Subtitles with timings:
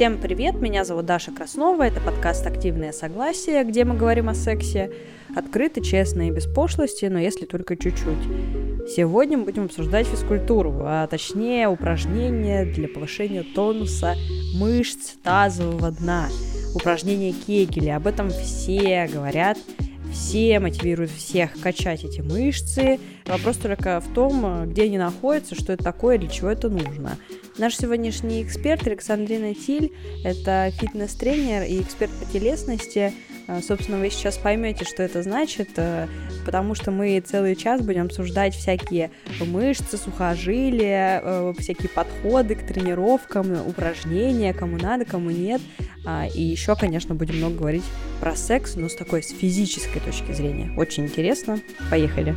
[0.00, 4.90] Всем привет, меня зовут Даша Краснова, это подкаст «Активное согласие», где мы говорим о сексе
[5.36, 8.88] открыто, честно и без пошлости, но если только чуть-чуть.
[8.88, 14.14] Сегодня мы будем обсуждать физкультуру, а точнее упражнения для повышения тонуса
[14.54, 16.30] мышц тазового дна,
[16.74, 19.58] упражнения Кегеля, об этом все говорят,
[20.10, 22.98] все мотивируют всех качать эти мышцы.
[23.26, 27.18] Вопрос только в том, где они находятся, что это такое, для чего это нужно.
[27.58, 29.92] Наш сегодняшний эксперт Александрина Тиль–
[30.24, 33.12] это фитнес-тренер и эксперт по телесности.
[33.48, 36.06] А, собственно, вы сейчас поймете, что это значит, э,
[36.46, 43.66] потому что мы целый час будем обсуждать всякие мышцы, сухожилия, э, всякие подходы к тренировкам,
[43.66, 45.60] упражнения, кому надо, кому нет.
[46.06, 47.84] А, и еще, конечно, будем много говорить
[48.20, 50.72] про секс, но с такой, с физической точки зрения.
[50.76, 51.60] Очень интересно.
[51.90, 52.34] Поехали.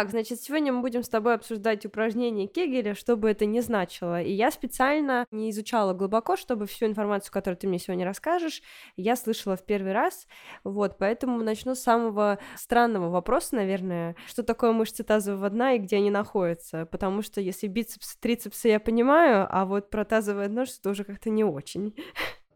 [0.00, 4.22] Так, значит, сегодня мы будем с тобой обсуждать упражнения Кегеля, что бы это ни значило.
[4.22, 8.62] И я специально не изучала глубоко, чтобы всю информацию, которую ты мне сегодня расскажешь,
[8.96, 10.26] я слышала в первый раз.
[10.64, 15.96] Вот, поэтому начну с самого странного вопроса, наверное, что такое мышцы тазового дна и где
[15.96, 16.86] они находятся.
[16.86, 21.28] Потому что если бицепсы, трицепсы я понимаю, а вот про тазовое дно что-то уже как-то
[21.28, 21.94] не очень.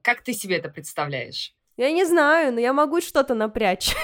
[0.01, 1.53] Как ты себе это представляешь?
[1.77, 3.95] Я не знаю, но я могу что-то напрячь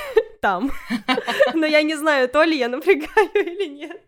[0.41, 0.73] там.
[1.55, 4.03] Но я не знаю, то ли я напрягаю или нет.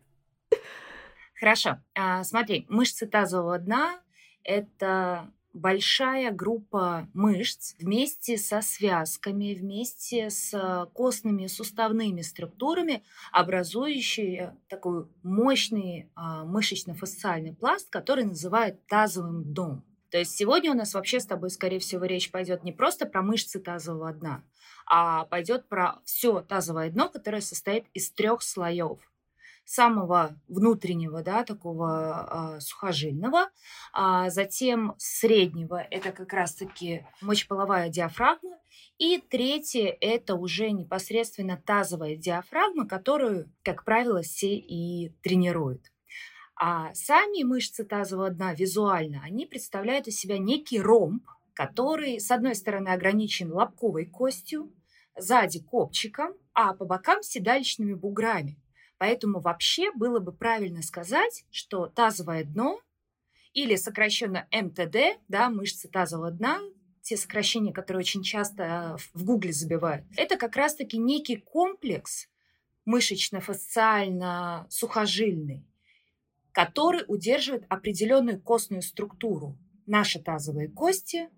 [1.38, 1.78] Хорошо.
[1.94, 4.00] А, смотри, мышцы тазового дна–
[4.44, 16.10] это большая группа мышц вместе со связками, вместе с костными суставными структурами, образующие такой мощный
[16.14, 19.84] а, мышечно-фасциальный пласт, который называют тазовым дном.
[20.10, 23.22] То есть сегодня у нас вообще с тобой, скорее всего, речь пойдет не просто про
[23.22, 24.44] мышцы тазового дна,
[24.86, 28.98] а пойдет про все тазовое дно, которое состоит из трех слоев
[29.64, 33.50] самого внутреннего, да, такого э, сухожильного,
[33.92, 38.58] а затем среднего, это как раз-таки мочеполовая диафрагма,
[38.98, 45.90] и третье– это уже непосредственно тазовая диафрагма, которую, как правило, все и тренируют.
[46.54, 52.54] А сами мышцы тазового дна визуально, они представляют из себя некий ромб, который, с одной
[52.54, 54.72] стороны, ограничен лобковой костью,
[55.16, 58.58] сзади копчиком, а по бокам седалищными буграми.
[58.98, 62.78] Поэтому вообще было бы правильно сказать, что тазовое дно
[63.52, 66.60] или сокращенно МТД, да, мышцы тазового дна,
[67.02, 72.28] те сокращения, которые очень часто в гугле забивают, это как раз-таки некий комплекс
[72.84, 75.64] мышечно-фасциально-сухожильный,
[76.52, 79.58] который удерживает определенную костную структуру.
[79.86, 81.28] Наши тазовые кости,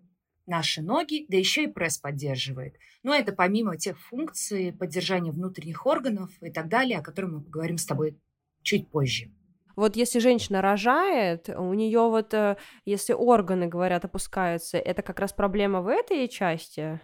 [0.46, 2.76] наши ноги, да еще и пресс поддерживает.
[3.02, 7.78] Но это помимо тех функций поддержания внутренних органов и так далее, о которых мы поговорим
[7.78, 8.18] с тобой
[8.62, 9.30] чуть позже.
[9.76, 15.32] Вот если женщина рожает, у нее вот, э, если органы, говорят, опускаются, это как раз
[15.32, 17.00] проблема в этой части,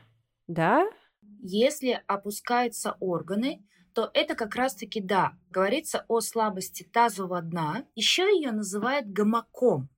[0.47, 0.89] да?
[1.43, 7.85] Если опускаются органы, то это как раз-таки, да, говорится о слабости тазового дна.
[7.97, 9.89] Еще ее называют гамаком.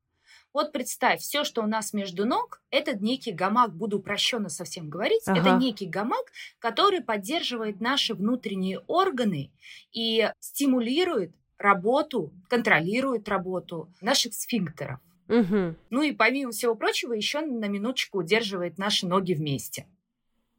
[0.52, 5.22] Вот представь, все, что у нас между ног, это некий гамак, буду упрощенно совсем говорить,
[5.26, 5.40] ага.
[5.40, 9.50] это некий гамак, который поддерживает наши внутренние органы
[9.92, 15.00] и стимулирует работу, контролирует работу наших сфинктеров.
[15.28, 15.74] Угу.
[15.90, 19.86] Ну и помимо всего прочего, еще на минуточку удерживает наши ноги вместе.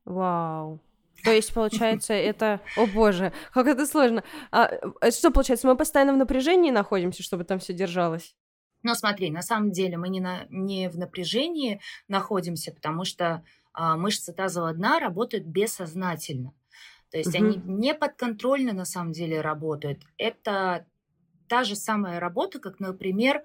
[0.05, 0.79] Вау.
[1.23, 2.59] То есть, получается, это...
[2.75, 4.23] О боже, как это сложно.
[4.51, 4.71] А,
[5.01, 8.35] э, что получается, мы постоянно в напряжении находимся, чтобы там все держалось?
[8.83, 13.97] Но смотри, на самом деле мы не, на, не в напряжении находимся, потому что а,
[13.97, 16.53] мышцы тазового дна работают бессознательно.
[17.11, 17.45] То есть угу.
[17.45, 20.01] они не подконтрольно на самом деле работают.
[20.17, 20.85] Это
[21.47, 23.43] та же самая работа, как, например,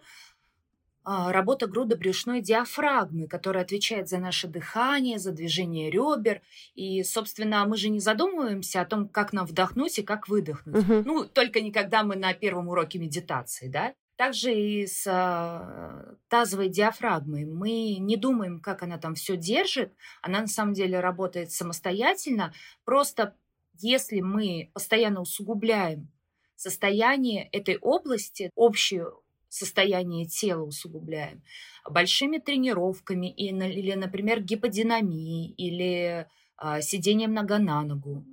[1.04, 6.42] а, работа грудобрюшной диафрагмы, которая отвечает за наше дыхание, за движение ребер.
[6.74, 10.84] И, собственно, мы же не задумываемся о том, как нам вдохнуть и как выдохнуть.
[10.84, 11.02] Угу.
[11.06, 13.94] Ну, только не когда мы на первом уроке медитации, да?
[14.18, 17.44] Также и с э, тазовой диафрагмой.
[17.44, 19.94] Мы не думаем, как она там все держит.
[20.22, 22.52] Она на самом деле работает самостоятельно.
[22.84, 23.36] Просто
[23.78, 26.10] если мы постоянно усугубляем
[26.56, 31.42] состояние этой области, общую состояние тела усугубляем
[31.88, 36.26] большими тренировками или, например, гиподинамией или
[36.56, 38.24] а, сидением нога на ногу,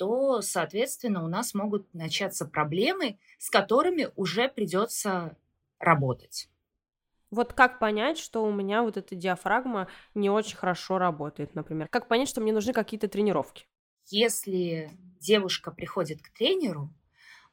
[0.00, 5.36] то, соответственно, у нас могут начаться проблемы, с которыми уже придется
[5.78, 6.48] работать.
[7.30, 11.86] Вот как понять, что у меня вот эта диафрагма не очень хорошо работает, например?
[11.90, 13.66] Как понять, что мне нужны какие-то тренировки?
[14.06, 16.88] Если девушка приходит к тренеру,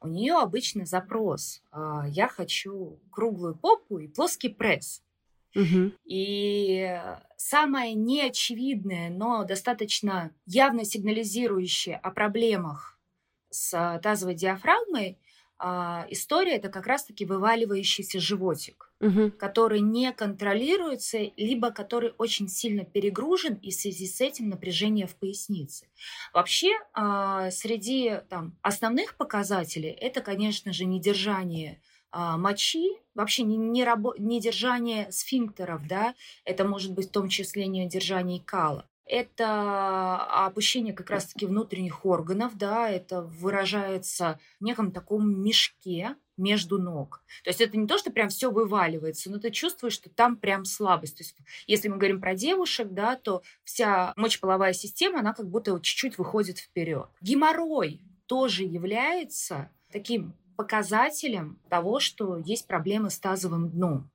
[0.00, 5.02] у нее обычно запрос а, «я хочу круглую попу и плоский пресс».
[5.58, 5.92] Угу.
[6.04, 7.00] И
[7.36, 12.98] самое неочевидное, но достаточно явно сигнализирующее о проблемах
[13.50, 15.18] с тазовой диафрагмой
[15.60, 19.32] а, история это как раз-таки вываливающийся животик, угу.
[19.32, 25.16] который не контролируется, либо который очень сильно перегружен, и в связи с этим напряжение в
[25.16, 25.88] пояснице.
[26.32, 33.84] Вообще, а, среди там, основных показателей это, конечно же, недержание а, мочи, вообще не, не,
[33.84, 36.14] рабо- недержание сфинктеров, да,
[36.44, 40.16] это может быть в том числе недержание кала это
[40.46, 47.24] опущение как раз-таки внутренних органов, да, это выражается в неком таком мешке между ног.
[47.42, 50.64] То есть это не то, что прям все вываливается, но ты чувствуешь, что там прям
[50.64, 51.16] слабость.
[51.16, 55.72] То есть если мы говорим про девушек, да, то вся мочеполовая система, она как будто
[55.80, 57.08] чуть-чуть выходит вперед.
[57.20, 64.10] Геморрой тоже является таким показателем того, что есть проблемы с тазовым дном.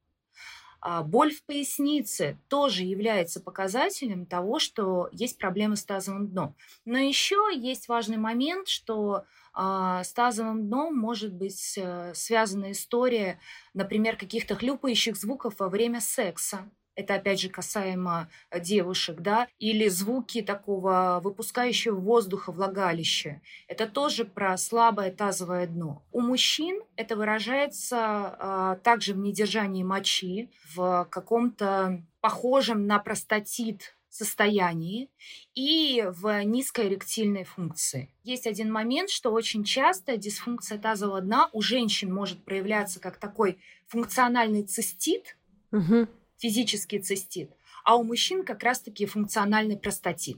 [0.81, 6.53] А, боль в пояснице тоже является показателем того, что есть проблемы с тазовым дном.
[6.83, 9.23] Но еще есть важный момент, что
[9.53, 13.39] а, с тазовым дном может быть э, связана история,
[13.73, 19.87] например, каких-то хлюпающих звуков во время секса это опять же касаемо э, девушек, да, или
[19.87, 23.41] звуки такого выпускающего воздуха влагалища.
[23.67, 26.03] Это тоже про слабое тазовое дно.
[26.11, 35.09] У мужчин это выражается а, также в недержании мочи, в каком-то похожем на простатит состоянии
[35.55, 38.13] и в низкой эректильной функции.
[38.23, 43.57] Есть один момент, что очень часто дисфункция тазового дна у женщин может проявляться как такой
[43.87, 45.35] функциональный цистит,
[45.71, 46.07] угу
[46.37, 47.51] физический цистит,
[47.83, 50.37] а у мужчин как раз-таки функциональный простатит.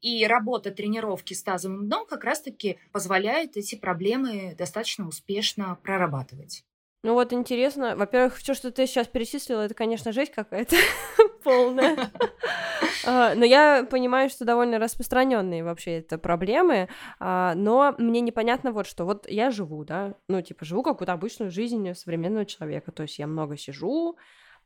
[0.00, 6.64] И работа тренировки с тазовым дном как раз-таки позволяет эти проблемы достаточно успешно прорабатывать.
[7.04, 10.76] Ну вот интересно, во-первых, все, что ты сейчас перечислила, это, конечно, жесть какая-то
[11.44, 12.10] полная.
[13.06, 16.88] А, но я понимаю, что довольно распространенные вообще это проблемы,
[17.20, 19.04] а, но мне непонятно вот что.
[19.04, 23.28] Вот я живу, да, ну типа живу какую-то обычную жизнь современного человека, то есть я
[23.28, 24.16] много сижу,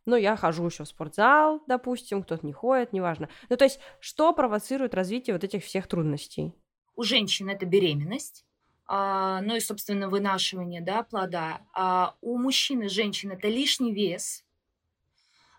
[0.06, 3.28] ну, я хожу еще в спортзал, допустим, кто-то не ходит, неважно.
[3.48, 6.52] Ну, то есть, что провоцирует развитие вот этих всех трудностей?
[6.94, 8.44] У женщин это беременность,
[8.86, 11.62] а, ну и, собственно, вынашивание да, плода.
[11.74, 14.44] А у мужчин и женщин это лишний вес,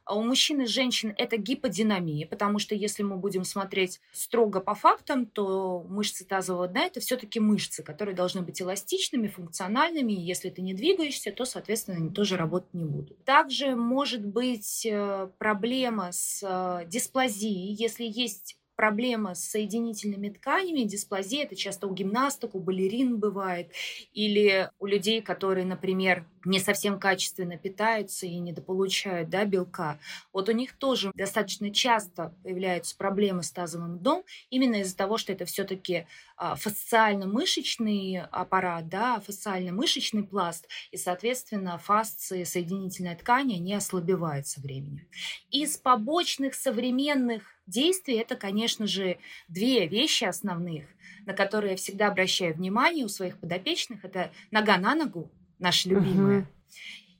[0.10, 5.26] у мужчин и женщин это гиподинамия, потому что если мы будем смотреть строго по фактам,
[5.26, 10.14] то мышцы тазового дна это все-таки мышцы, которые должны быть эластичными, функциональными.
[10.14, 13.24] И если ты не двигаешься, то, соответственно, они тоже работать не будут.
[13.24, 21.44] Также может быть э, проблема с э, дисплазией, если есть проблема с соединительными тканями, дисплазия,
[21.44, 23.72] это часто у гимнасток, у балерин бывает,
[24.14, 30.00] или у людей, которые, например, не совсем качественно питаются и недополучают да, белка,
[30.34, 35.32] вот у них тоже достаточно часто появляются проблемы с тазовым дном именно из-за того, что
[35.32, 36.06] это все-таки
[36.36, 45.08] а, фасциально-мышечный аппарат, да, фасциально-мышечный пласт, и, соответственно, фасции, соединительная ткань, они ослабевают со временем.
[45.52, 49.18] Из побочных современных действий это, конечно же,
[49.48, 50.86] две вещи основных,
[51.26, 54.04] на которые я всегда обращаю внимание у своих подопечных.
[54.04, 56.48] Это нога на ногу, наша любимая, угу.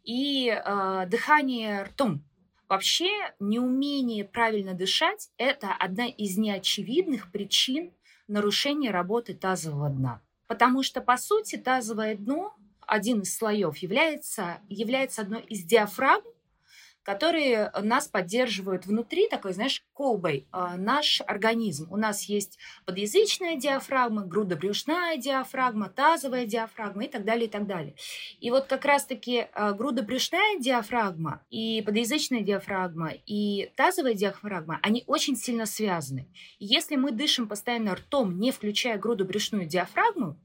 [0.04, 2.24] и э, дыхание ртом.
[2.68, 7.92] Вообще неумение правильно дышать– это одна из неочевидных причин
[8.28, 10.22] нарушения работы тазового дна.
[10.48, 16.26] Потому что, по сути, тазовое дно, один из слоев, является, является одной из диафрагм,
[17.04, 21.88] которые нас поддерживают внутри, такой, знаешь, колбой, э, наш организм.
[21.92, 27.96] У нас есть подъязычная диафрагма, грудобрюшная диафрагма, тазовая диафрагма и так далее, и так далее.
[28.40, 35.36] И вот как раз-таки э, грудобрюшная диафрагма и подъязычная диафрагма и тазовая диафрагма, они очень
[35.36, 36.28] сильно связаны.
[36.60, 40.38] Если мы дышим постоянно ртом, не включая грудобрюшную диафрагму,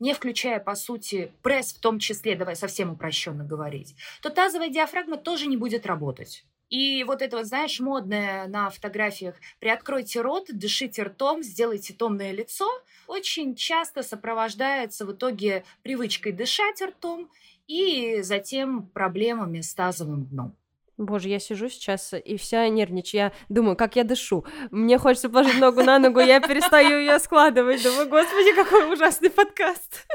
[0.00, 5.16] не включая, по сути, пресс в том числе, давай совсем упрощенно говорить, то тазовая диафрагма
[5.16, 6.44] тоже не будет работать.
[6.70, 12.68] И вот это вот, знаешь, модное на фотографиях «приоткройте рот, дышите ртом, сделайте томное лицо»
[13.08, 17.30] очень часто сопровождается в итоге привычкой дышать ртом
[17.66, 20.54] и затем проблемами с тазовым дном.
[20.98, 23.20] Боже, я сижу сейчас и вся нервничаю.
[23.20, 24.44] Я думаю, как я дышу.
[24.72, 27.84] Мне хочется положить ногу на ногу, я перестаю ее складывать.
[27.84, 30.06] Думаю, господи, какой ужасный подкаст.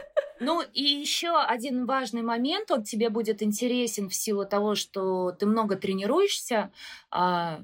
[0.42, 5.46] Ну и еще один важный момент, он тебе будет интересен в силу того, что ты
[5.46, 6.70] много тренируешься,
[7.10, 7.62] а,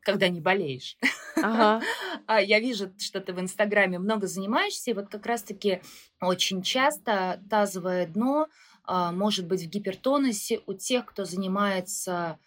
[0.00, 0.98] когда не болеешь.
[1.36, 1.80] Ага.
[2.26, 5.80] А я вижу, что ты в Инстаграме много занимаешься, и вот как раз-таки
[6.20, 8.48] очень часто тазовое дно
[8.84, 12.38] а, может быть в гипертонусе у тех, кто занимается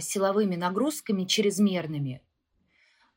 [0.00, 2.22] силовыми нагрузками чрезмерными.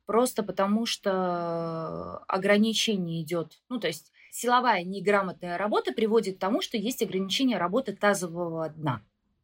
[0.05, 3.61] Просто потому что ограничение идет.
[3.69, 9.01] Ну, то есть силовая неграмотная работа приводит к тому, что есть ограничение работы тазового дна.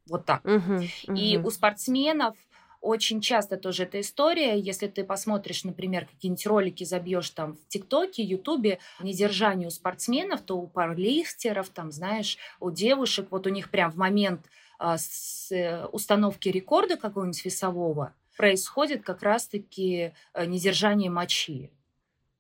[0.08, 0.44] Вот так.
[0.46, 0.74] Угу,
[1.08, 1.16] угу.
[1.16, 2.36] И у спортсменов
[2.82, 8.24] очень часто тоже эта история, если ты посмотришь, например, какие-нибудь ролики забьешь там в ТикТоке,
[8.24, 13.92] Ютубе, недержание у спортсменов, то у парлифтеров, там, знаешь, у девушек, вот у них прям
[13.92, 21.72] в момент а, с э, установки рекорда какого-нибудь весового происходит как раз-таки э, недержание мочи.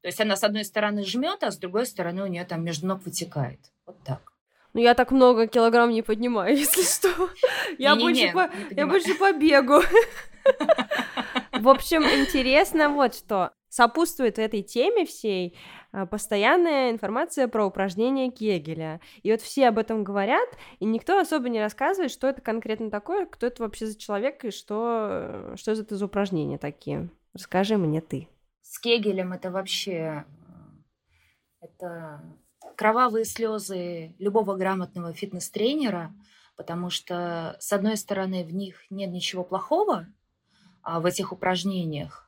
[0.01, 2.87] То есть она с одной стороны жмет, а с другой стороны у нее там между
[2.87, 3.59] ног вытекает.
[3.85, 4.31] Вот так.
[4.73, 7.29] Ну, я так много килограмм не поднимаю, если что.
[7.77, 8.49] Я, больше, по...
[8.71, 9.81] я больше по бегу.
[11.51, 13.51] В общем, интересно вот что.
[13.69, 15.57] Сопутствует этой теме всей
[15.91, 19.01] а, постоянная информация про упражнения Кегеля.
[19.23, 23.25] И вот все об этом говорят, и никто особо не рассказывает, что это конкретно такое,
[23.25, 27.09] кто это вообще за человек и что, что это за упражнения такие.
[27.33, 28.27] Расскажи мне ты.
[28.61, 30.25] С Кегелем это вообще...
[31.59, 32.21] Это
[32.75, 36.13] кровавые слезы любого грамотного фитнес-тренера,
[36.55, 40.07] потому что, с одной стороны, в них нет ничего плохого,
[40.83, 42.26] а, в этих упражнениях,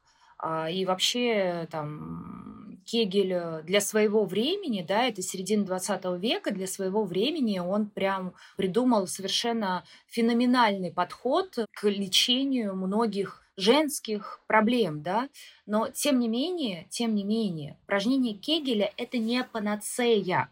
[0.72, 7.60] и вообще там Кегель для своего времени, да, это середина 20 века, для своего времени
[7.60, 15.30] он прям придумал совершенно феноменальный подход к лечению многих женских проблем, да,
[15.66, 20.50] но тем не менее, тем не менее, упражнение Кегеля– это не панацея,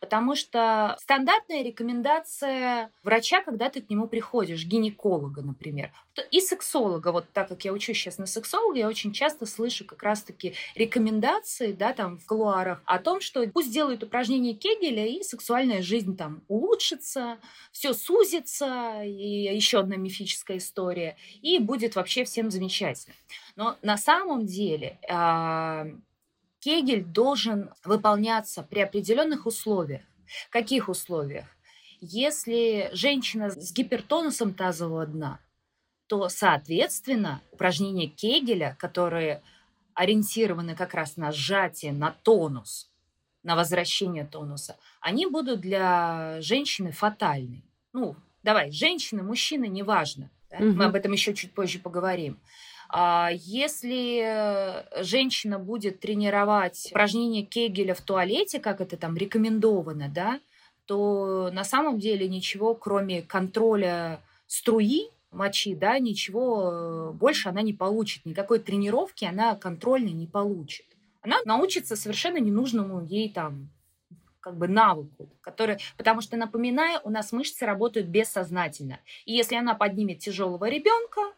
[0.00, 5.92] Потому что стандартная рекомендация врача, когда ты к нему приходишь, гинеколога, например,
[6.30, 10.02] и сексолога, вот так как я учусь сейчас на сексолога, я очень часто слышу как
[10.02, 15.82] раз-таки рекомендации, да, там в кулуарах о том, что пусть делают упражнения Кегеля, и сексуальная
[15.82, 17.38] жизнь там улучшится,
[17.72, 23.14] все сузится, и еще одна мифическая история, и будет вообще всем замечательно.
[23.56, 25.86] Но на самом деле а,
[26.66, 30.02] Кегель должен выполняться при определенных условиях.
[30.50, 31.46] Каких условиях?
[32.00, 35.38] Если женщина с гипертонусом тазового дна,
[36.08, 39.44] то, соответственно, упражнения Кегеля, которые
[39.94, 42.90] ориентированы как раз на сжатие, на тонус,
[43.44, 47.62] на возвращение тонуса, они будут для женщины фатальны.
[47.92, 50.30] Ну, давай, женщины, мужчины, неважно.
[50.50, 50.56] Да?
[50.56, 50.72] Угу.
[50.72, 52.40] Мы об этом еще чуть позже поговорим.
[52.88, 60.40] А если э, женщина будет тренировать упражнения Кегеля в туалете, как это там рекомендовано, да,
[60.86, 67.72] то на самом деле ничего, кроме контроля струи мочи, да, ничего э, больше она не
[67.72, 68.24] получит.
[68.24, 70.86] Никакой тренировки она контрольной не получит.
[71.22, 73.68] Она научится совершенно ненужному ей там
[74.40, 79.00] как бы навыку, который, потому что, напоминаю, у нас мышцы работают бессознательно.
[79.24, 81.32] И если она поднимет тяжелого ребенка,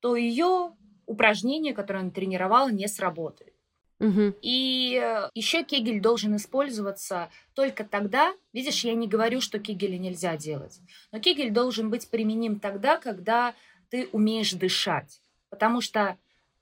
[0.00, 0.72] то ее
[1.06, 3.54] упражнение, которое он тренировал, не сработает.
[4.00, 4.34] Угу.
[4.42, 10.36] И э, еще кегель должен использоваться только тогда, видишь, я не говорю, что кегеля нельзя
[10.36, 10.80] делать,
[11.12, 13.54] но кегель должен быть применим тогда, когда
[13.90, 16.18] ты умеешь дышать, потому что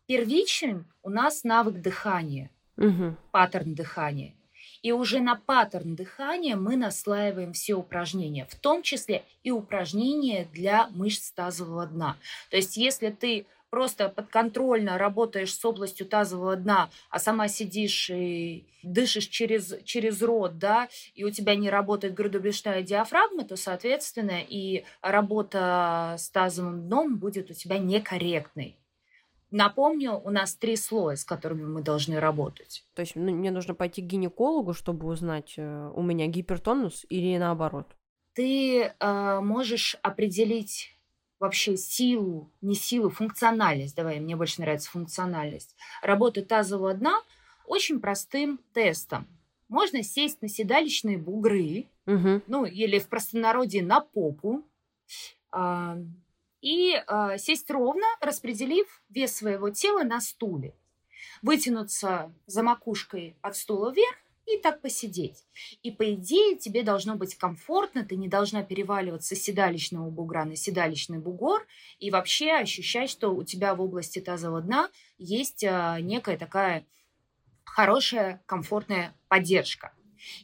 [0.06, 3.16] первичен у нас навык дыхания, угу.
[3.30, 4.34] паттерн дыхания.
[4.82, 10.88] И уже на паттерн дыхания мы наслаиваем все упражнения, в том числе и упражнения для
[10.88, 12.16] мышц тазового дна.
[12.50, 18.66] То есть если ты просто подконтрольно работаешь с областью тазового дна, а сама сидишь и
[18.82, 24.84] дышишь через, через рот, да, и у тебя не работает грудобрюшная диафрагма, то, соответственно, и
[25.00, 28.76] работа с тазовым дном будет у тебя некорректной.
[29.50, 32.84] Напомню, у нас три слоя, с которыми мы должны работать.
[32.94, 37.38] То есть ну, мне нужно пойти к гинекологу, чтобы узнать, э, у меня гипертонус или
[37.38, 37.86] наоборот?
[38.34, 40.94] Ты э, можешь определить
[41.42, 47.20] вообще силу, не силу, функциональность, давай, мне больше нравится функциональность, работы тазового дна
[47.66, 49.26] очень простым тестом.
[49.68, 52.42] Можно сесть на седалищные бугры, угу.
[52.46, 54.62] ну, или в простонародье на попу,
[55.52, 55.96] э,
[56.60, 60.76] и э, сесть ровно, распределив вес своего тела на стуле.
[61.42, 65.44] Вытянуться за макушкой от стула вверх и так посидеть.
[65.82, 70.56] И по идее тебе должно быть комфортно, ты не должна переваливаться с седалищного бугра на
[70.56, 71.66] седалищный бугор
[71.98, 76.86] и вообще ощущать, что у тебя в области тазового дна есть а, некая такая
[77.64, 79.92] хорошая, комфортная поддержка.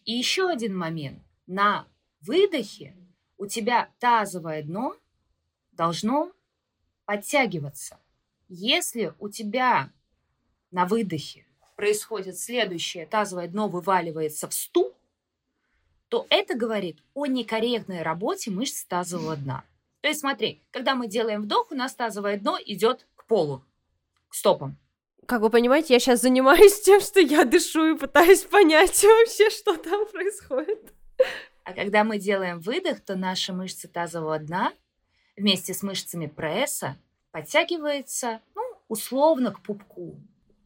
[0.05, 1.23] И еще один момент.
[1.47, 1.87] На
[2.21, 2.97] выдохе
[3.37, 4.97] у тебя тазовое дно
[5.73, 6.33] должно
[7.05, 7.99] подтягиваться.
[8.49, 9.93] Если у тебя
[10.71, 11.48] на выдохе
[11.79, 14.97] происходит следующее, тазовое дно вываливается в стул,
[16.09, 19.63] то это говорит о некорректной работе мышц тазового дна.
[20.01, 23.63] То есть смотри, когда мы делаем вдох, у нас тазовое дно идет к полу,
[24.29, 24.77] к стопам.
[25.25, 29.77] Как вы понимаете, я сейчас занимаюсь тем, что я дышу и пытаюсь понять вообще, что
[29.77, 30.93] там происходит.
[31.63, 34.73] А когда мы делаем выдох, то наши мышцы тазового дна
[35.37, 36.97] вместе с мышцами пресса
[37.31, 40.17] подтягивается, ну, условно, к пупку.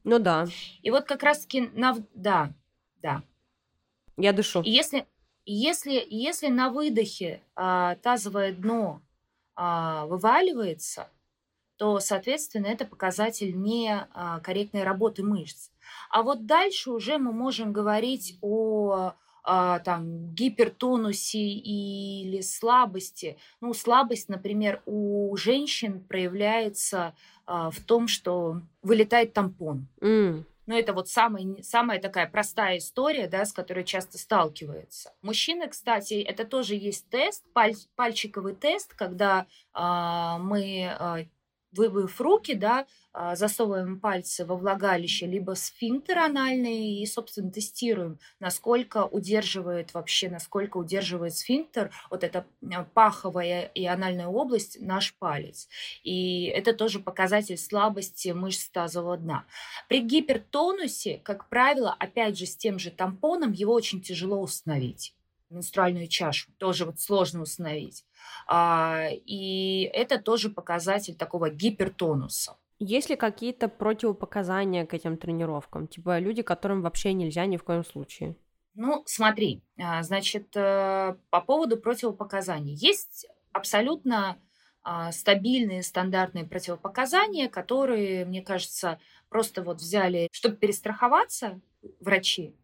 [0.05, 0.47] Ну да.
[0.83, 1.97] И вот как раз-таки на...
[2.15, 2.53] Да,
[3.03, 3.23] да.
[4.17, 4.63] Я дышу.
[4.63, 5.07] И если,
[5.45, 9.01] если, если на выдохе а, тазовое дно
[9.55, 11.09] а, вываливается,
[11.77, 15.71] то, соответственно, это показатель некорректной а, работы мышц.
[16.11, 23.37] А вот дальше уже мы можем говорить о а, там, гипертонусе или слабости.
[23.61, 29.87] Ну, слабость, например, у женщин проявляется в том, что вылетает тампон.
[30.01, 30.45] Mm.
[30.67, 35.13] Ну, это вот самая, самая такая простая история, да, с которой часто сталкиваются.
[35.21, 41.25] Мужчины, кстати, это тоже есть тест, паль, пальчиковый тест, когда а, мы а,
[41.73, 49.05] вымыв руки, да, а, засовываем пальцы во влагалище, либо сфинктер анальный и, собственно, тестируем, насколько
[49.05, 55.69] удерживает вообще, насколько удерживает сфинктер, вот эта а, паховая и анальная область, наш палец.
[56.03, 59.45] И это тоже показатель слабости мышц тазового дна.
[59.89, 65.15] При гипертонусе, как правило, опять же, с тем же тампоном, его очень тяжело установить
[65.53, 66.51] менструальную чашу.
[66.59, 68.05] Тоже вот сложно установить.
[68.47, 72.57] А, и это тоже показатель такого гипертонуса.
[72.79, 75.87] Есть ли какие-то противопоказания к этим тренировкам?
[75.87, 78.37] Типа люди, которым вообще нельзя ни в коем случае?
[78.75, 82.75] Ну, смотри, а, значит, э, по поводу противопоказаний.
[82.75, 84.39] Есть абсолютно
[84.83, 88.99] а, стабильные стандартные противопоказания, которые, мне кажется,
[89.29, 91.61] просто вот взяли, чтобы перестраховаться,
[92.01, 92.57] врачи,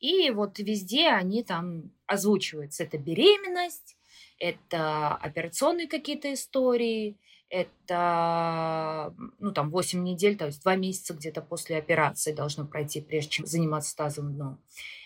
[0.00, 2.84] и вот везде они там озвучиваются.
[2.84, 3.96] Это беременность,
[4.38, 7.16] это операционные какие-то истории,
[7.48, 13.30] это, ну, там, 8 недель, то есть 2 месяца где-то после операции должно пройти, прежде
[13.30, 14.58] чем заниматься тазовым дном.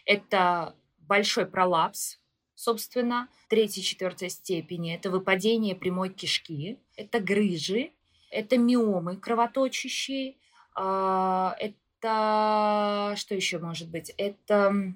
[0.04, 2.18] Это большой пролапс,
[2.54, 4.94] собственно, третьей, четвертой степени.
[4.94, 7.90] Это выпадение прямой кишки, это грыжи,
[8.30, 10.36] это миомы кровоточащие,
[10.74, 14.12] а, это это что еще может быть?
[14.16, 14.94] Это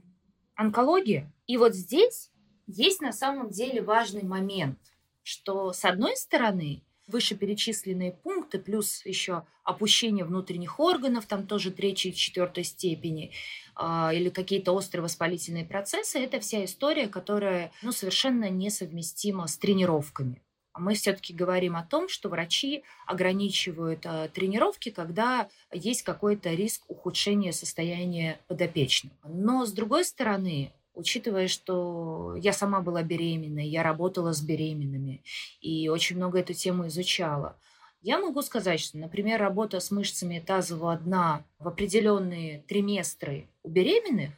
[0.55, 1.33] онкология.
[1.47, 2.31] И вот здесь
[2.67, 4.79] есть на самом деле важный момент,
[5.23, 12.15] что с одной стороны вышеперечисленные пункты, плюс еще опущение внутренних органов, там тоже третьей и
[12.15, 13.33] четвертой степени,
[13.77, 20.41] э, или какие-то острые воспалительные процессы, это вся история, которая ну, совершенно несовместима с тренировками
[20.81, 27.53] мы все-таки говорим о том, что врачи ограничивают э, тренировки, когда есть какой-то риск ухудшения
[27.53, 29.15] состояния подопечного.
[29.25, 35.23] Но с другой стороны, учитывая, что я сама была беременной, я работала с беременными
[35.61, 37.57] и очень много эту тему изучала,
[38.03, 44.31] я могу сказать, что, например, работа с мышцами тазового дна в определенные триместры у беременных,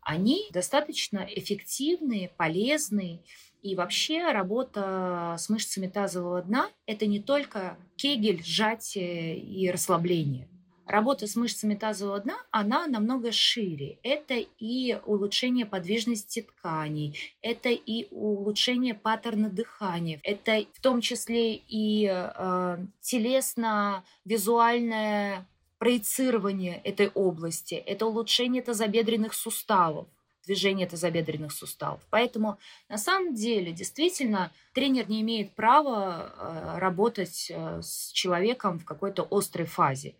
[0.00, 3.20] они достаточно эффективные, полезные,
[3.62, 10.48] и вообще работа с мышцами тазового дна– это не только кегель, сжатие и расслабление.
[10.86, 14.00] Работа с мышцами тазового дна, она намного шире.
[14.02, 22.08] Это и улучшение подвижности тканей, это и улучшение паттерна дыхания, это в том числе и
[22.10, 25.46] э, телесно-визуальное
[25.78, 30.08] проецирование этой области, это улучшение тазобедренных суставов
[30.44, 32.00] движение тазобедренных суставов.
[32.10, 38.84] Поэтому на самом деле действительно тренер не имеет права э, работать э, с человеком в
[38.84, 40.14] какой-то острой фазе.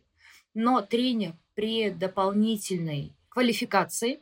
[0.54, 4.20] Но тренер при дополнительной квалификации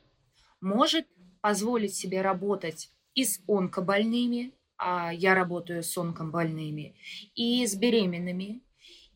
[0.60, 1.06] может
[1.40, 6.94] позволить себе работать и с онкобольными, а я работаю с онкобольными,
[7.34, 8.60] и с беременными,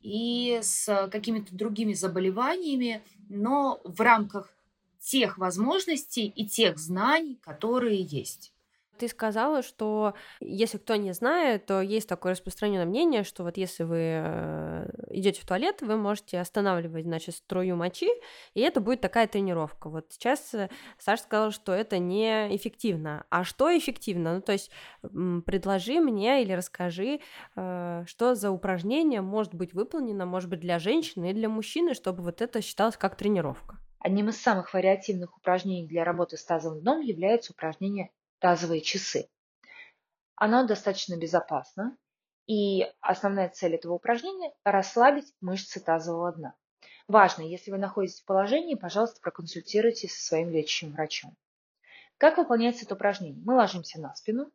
[0.03, 4.52] и с какими-то другими заболеваниями, но в рамках
[5.03, 8.53] тех возможностей и тех знаний, которые есть.
[8.99, 13.83] Ты сказала, что если кто не знает, то есть такое распространенное мнение, что вот если
[13.83, 18.11] вы э, идете в туалет, вы можете останавливать, значит, струю мочи,
[18.55, 19.89] и это будет такая тренировка.
[19.89, 23.25] Вот сейчас э, Саша сказала, что это не эффективно.
[23.31, 24.37] А что эффективно?
[24.37, 24.71] Ну, то есть
[25.47, 27.21] предложи мне или расскажи,
[27.57, 32.23] э, что за упражнение может быть выполнено, может быть, для женщины и для мужчины, чтобы
[32.23, 33.79] вот это считалось как тренировка.
[34.05, 38.11] Одним из самых вариативных упражнений для работы с тазовым дном является упражнение
[38.41, 39.29] тазовые часы.
[40.35, 41.97] Оно достаточно безопасно,
[42.49, 46.55] и основная цель этого упражнения– расслабить мышцы тазового дна.
[47.07, 51.37] Важно, если вы находитесь в положении, пожалуйста, проконсультируйтесь со своим лечащим врачом.
[52.19, 53.41] Как выполняется это упражнение?
[53.45, 54.51] Мы ложимся на спину,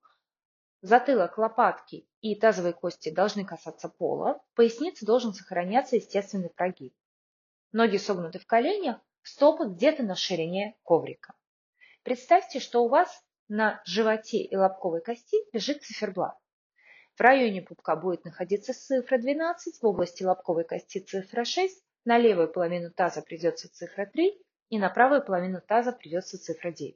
[0.82, 6.94] затылок, лопатки и тазовые кости должны касаться пола, в пояснице должен сохраняться естественный прогиб.
[7.72, 11.34] Ноги согнуты в коленях, стопы где-то на ширине коврика.
[12.04, 16.38] Представьте, что у вас на животе и лобковой кости лежит циферблат.
[17.16, 22.52] В районе пупка будет находиться цифра 12, в области лобковой кости цифра 6, на левую
[22.52, 26.96] половину таза придется цифра 3 и на правую половину таза придется цифра 9.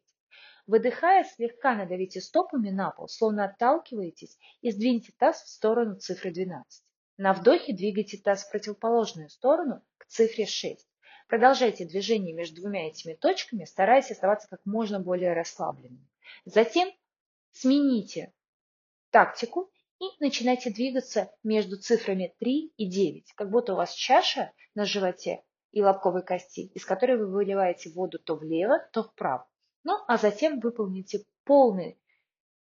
[0.68, 6.84] Выдыхая, слегка надавите стопами на пол, словно отталкиваетесь, и сдвиньте таз в сторону цифры 12.
[7.18, 10.88] На вдохе двигайте таз в противоположную сторону к цифре 6.
[11.32, 16.06] Продолжайте движение между двумя этими точками, стараясь оставаться как можно более расслабленным.
[16.44, 16.92] Затем
[17.54, 18.34] смените
[19.12, 24.84] тактику и начинайте двигаться между цифрами 3 и 9, как будто у вас чаша на
[24.84, 25.42] животе
[25.72, 29.48] и лобковой кости, из которой вы выливаете воду то влево, то вправо.
[29.86, 31.98] Ну, а затем выполните полный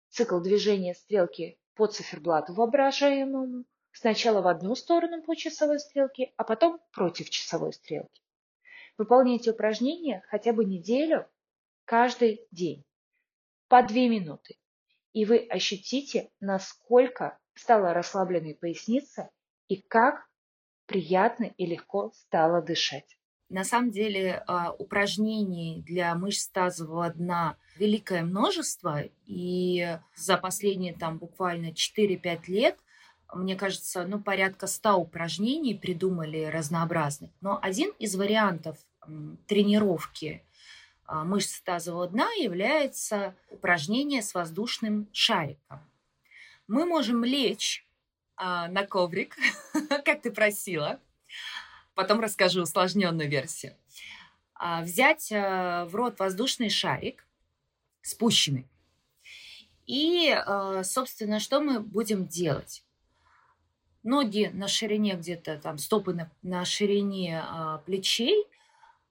[0.09, 6.81] цикл движения стрелки по циферблату воображаемому, сначала в одну сторону по часовой стрелке, а потом
[6.93, 8.24] против часовой стрелки.
[8.97, 11.27] Выполняйте упражнения хотя бы неделю
[11.85, 12.85] каждый день.
[13.69, 14.57] По 2 минуты,
[15.13, 19.31] и вы ощутите, насколько стала расслабленной поясница
[19.69, 20.29] и как
[20.87, 23.17] приятно и легко стало дышать.
[23.49, 31.19] На самом деле а, упражнений для мышц тазового дна великое множество, и за последние там
[31.19, 32.77] буквально 4-5 лет
[33.35, 37.31] мне кажется, ну, порядка 100 упражнений придумали разнообразных.
[37.41, 38.79] Но один из вариантов
[39.47, 40.43] тренировки
[41.07, 45.81] а, мышц тазового дна является упражнение с воздушным шариком.
[46.67, 47.87] Мы можем лечь
[48.37, 49.37] а, на коврик,
[50.05, 50.99] как ты просила.
[51.95, 53.77] Потом расскажу усложненную версию.
[54.55, 57.27] А, взять в рот воздушный шарик,
[58.01, 58.67] спущенный.
[59.87, 60.35] И,
[60.83, 62.83] собственно, что мы будем делать?
[64.05, 68.47] Ноги на ширине где-то, там, стопы на, на ширине а, плечей–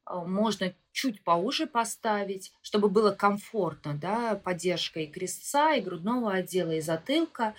[0.05, 6.71] а, можно чуть поуже поставить, чтобы было комфортно, да, поддержка и крестца, и грудного отдела,
[6.71, 7.55] и затылка.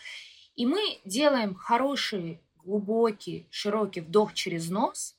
[0.56, 5.16] И мы делаем хороший, глубокий, широкий вдох через нос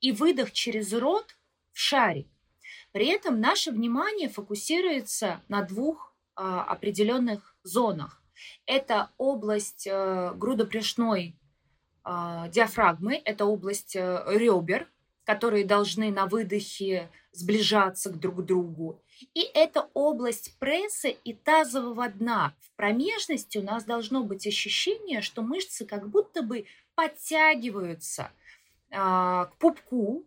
[0.00, 1.36] и выдох через рот
[1.72, 2.28] в шарик.
[2.92, 8.22] При этом наше внимание фокусируется на двух а, определенных зонах.
[8.66, 11.36] Это область а, грудопряжной
[12.06, 14.88] диафрагмы, это область а, ребер,
[15.24, 19.02] которые должны на выдохе сближаться к друг другу.
[19.34, 22.54] И это область пресса и тазового дна.
[22.60, 28.30] В промежности у нас должно быть ощущение, что мышцы как будто бы подтягиваются
[28.92, 30.24] а, к пупку.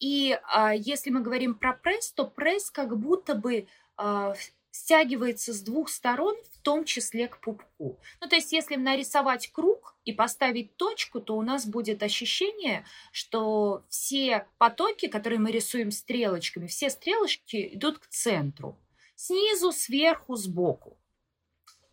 [0.00, 4.34] И а, если мы говорим про пресс, то пресс как будто бы а,
[4.74, 8.00] стягивается с двух сторон, в том числе к пупку.
[8.20, 13.84] Ну, то есть, если нарисовать круг, и поставить точку, то у нас будет ощущение, что
[13.88, 18.78] все потоки, которые мы рисуем стрелочками, все стрелочки идут к центру.
[19.14, 20.98] Снизу, сверху, сбоку.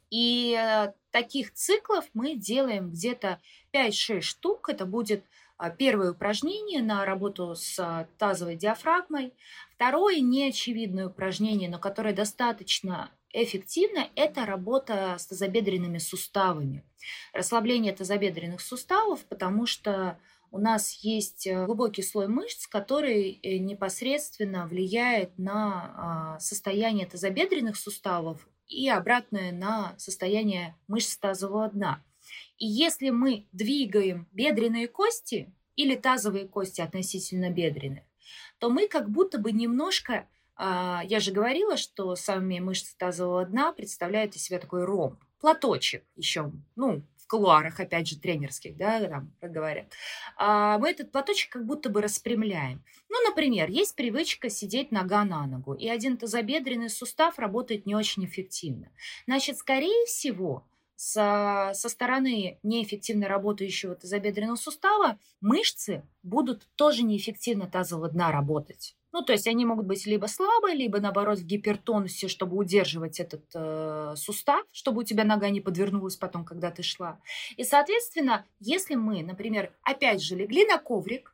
[0.10, 3.40] И э, таких циклов мы делаем где-то
[3.74, 4.68] 5-6 штук.
[4.68, 5.24] Это будет
[5.70, 9.34] первое упражнение на работу с а, тазовой диафрагмой.
[9.76, 16.84] Второе неочевидное упражнение, но которое достаточно эффективно, это работа с тазобедренными суставами.
[17.34, 20.18] Расслабление тазобедренных суставов, потому что
[20.52, 27.78] у нас есть э, глубокий слой мышц, который э, непосредственно влияет на а, состояние тазобедренных
[27.78, 32.04] суставов и обратное на состояние мышц тазового дна.
[32.62, 38.04] И если мы двигаем бедренные кости или тазовые кости относительно бедренных,
[38.60, 43.74] то мы как будто бы немножко а, я же говорила, что сами мышцы тазового дна
[43.74, 49.34] представляют из себя такой ромб, платочек еще, ну, в кулуарах, опять же, тренерских, да, там
[49.42, 49.88] говорят,
[50.38, 52.84] а, мы этот платочек как будто бы распрямляем.
[53.10, 58.24] Ну, например, есть привычка сидеть нога на ногу, и один тазобедренный сустав работает не очень
[58.24, 58.92] эффективно.
[59.26, 60.64] Значит, скорее всего,
[61.02, 68.96] со, со стороны неэффективно работающего тазобедренного сустава мышцы будут тоже неэффективно тазового дна работать.
[69.12, 73.44] Ну, то есть они могут быть либо слабые, либо наоборот в гипертонусе, чтобы удерживать этот
[73.56, 77.20] э, сустав, чтобы у тебя нога не подвернулась потом, когда ты шла.
[77.58, 81.34] И, соответственно, если мы, например, опять же легли на коврик,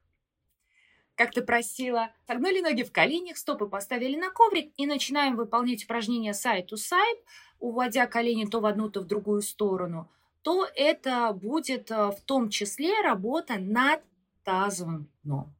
[1.17, 6.31] как ты просила, согнули ноги в коленях, стопы поставили на коврик и начинаем выполнять упражнения
[6.31, 7.19] side to side,
[7.59, 10.09] уводя колени то в одну, то в другую сторону,
[10.43, 14.01] то это будет э, в том числе работа над
[14.43, 15.53] тазовым дном.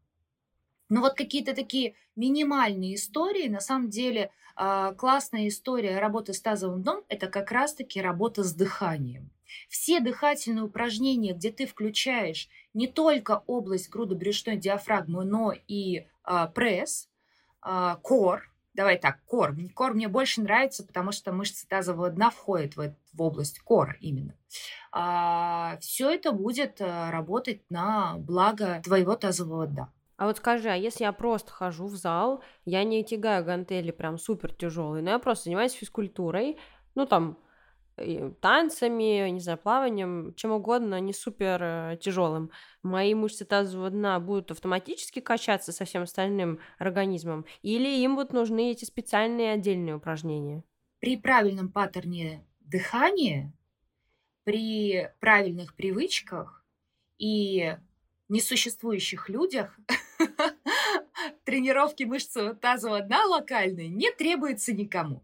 [0.89, 6.83] Но вот какие-то такие минимальные истории, на самом деле а, классная история работы с тазовым
[6.83, 9.29] дном– это как раз-таки работа с дыханием.
[9.69, 17.09] Все дыхательные упражнения, где ты включаешь не только область грудобрюшной диафрагмы, но и а, пресс,
[17.61, 19.55] а, кор, Давай так, кор.
[19.73, 24.35] Кор мне больше нравится, потому что мышцы тазового дна входят в, в область кора именно.
[24.91, 29.91] А, все это будет а, работать на благо твоего тазового дна.
[30.17, 34.19] А вот скажи, а если я просто хожу в зал, я не тягаю гантели прям
[34.19, 36.59] супер тяжелые, но я просто занимаюсь физкультурой,
[36.93, 37.39] ну там
[38.41, 42.51] танцами, не знаю, плаванием, чем угодно, не супер э, тяжелым.
[42.83, 48.71] Мои мышцы тазового дна будут автоматически качаться со всем остальным организмом, или им будут нужны
[48.71, 50.63] эти специальные отдельные упражнения?
[50.99, 53.53] При правильном паттерне дыхания,
[54.43, 56.63] при правильных привычках
[57.17, 57.77] и
[58.29, 59.79] несуществующих людях
[61.45, 65.23] тренировки мышц тазового дна локальной не требуется никому.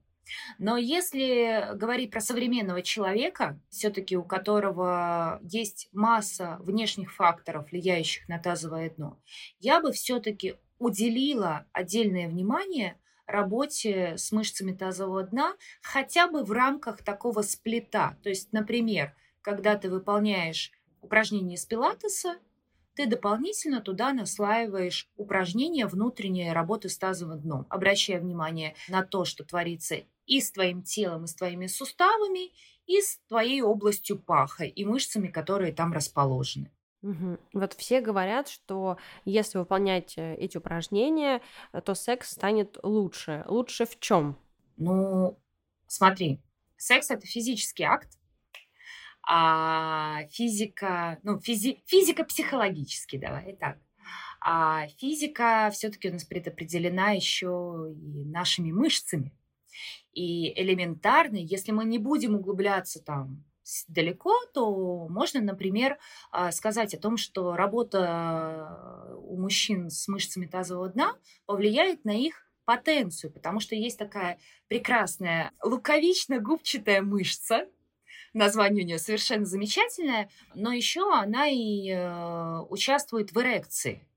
[0.58, 8.40] Но если говорить про современного человека, все-таки у которого есть масса внешних факторов, влияющих на
[8.40, 9.20] тазовое дно,
[9.60, 17.04] я бы все-таки уделила отдельное внимание работе с мышцами тазового дна хотя бы в рамках
[17.04, 18.18] такого сплита.
[18.22, 22.36] То есть, например, когда ты выполняешь упражнение из пилатеса,
[22.96, 29.44] ты дополнительно туда наслаиваешь упражнения внутренней работы с тазовым дном, обращая внимание на то, что
[29.44, 32.52] творится и с твоим телом, и с твоими суставами,
[32.86, 36.72] и с твоей областью паха, и мышцами, которые там расположены.
[37.02, 37.38] Угу.
[37.54, 41.42] Вот все говорят, что если выполнять э, эти упражнения,
[41.74, 43.44] э, то секс станет лучше.
[43.48, 44.38] Лучше в чем?
[44.78, 45.38] Ну,
[45.86, 46.40] смотри,
[46.78, 48.18] секс это физический акт,
[49.28, 53.78] а физика, ну, физи, физика психологически, давай так.
[54.40, 59.34] А физика все-таки у нас предопределена еще и нашими мышцами.
[60.14, 63.44] И элементарно, если мы не будем углубляться там
[63.88, 65.98] далеко, то можно, например,
[66.32, 72.46] а, сказать о том, что работа у мужчин с мышцами тазового дна повлияет на их
[72.66, 77.68] потенцию, потому что есть такая прекрасная луковично-губчатая мышца,
[78.34, 84.08] название у нее совершенно замечательное, но еще она и э, участвует в эрекции,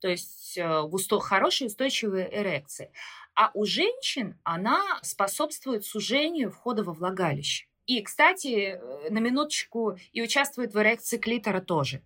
[0.00, 2.90] то есть э, в усто- хорошей устойчивой эрекции.
[3.34, 7.66] А у женщин она способствует сужению входа во влагалище.
[7.86, 12.02] И, кстати, э, на минуточку и участвует в эрекции клитора тоже.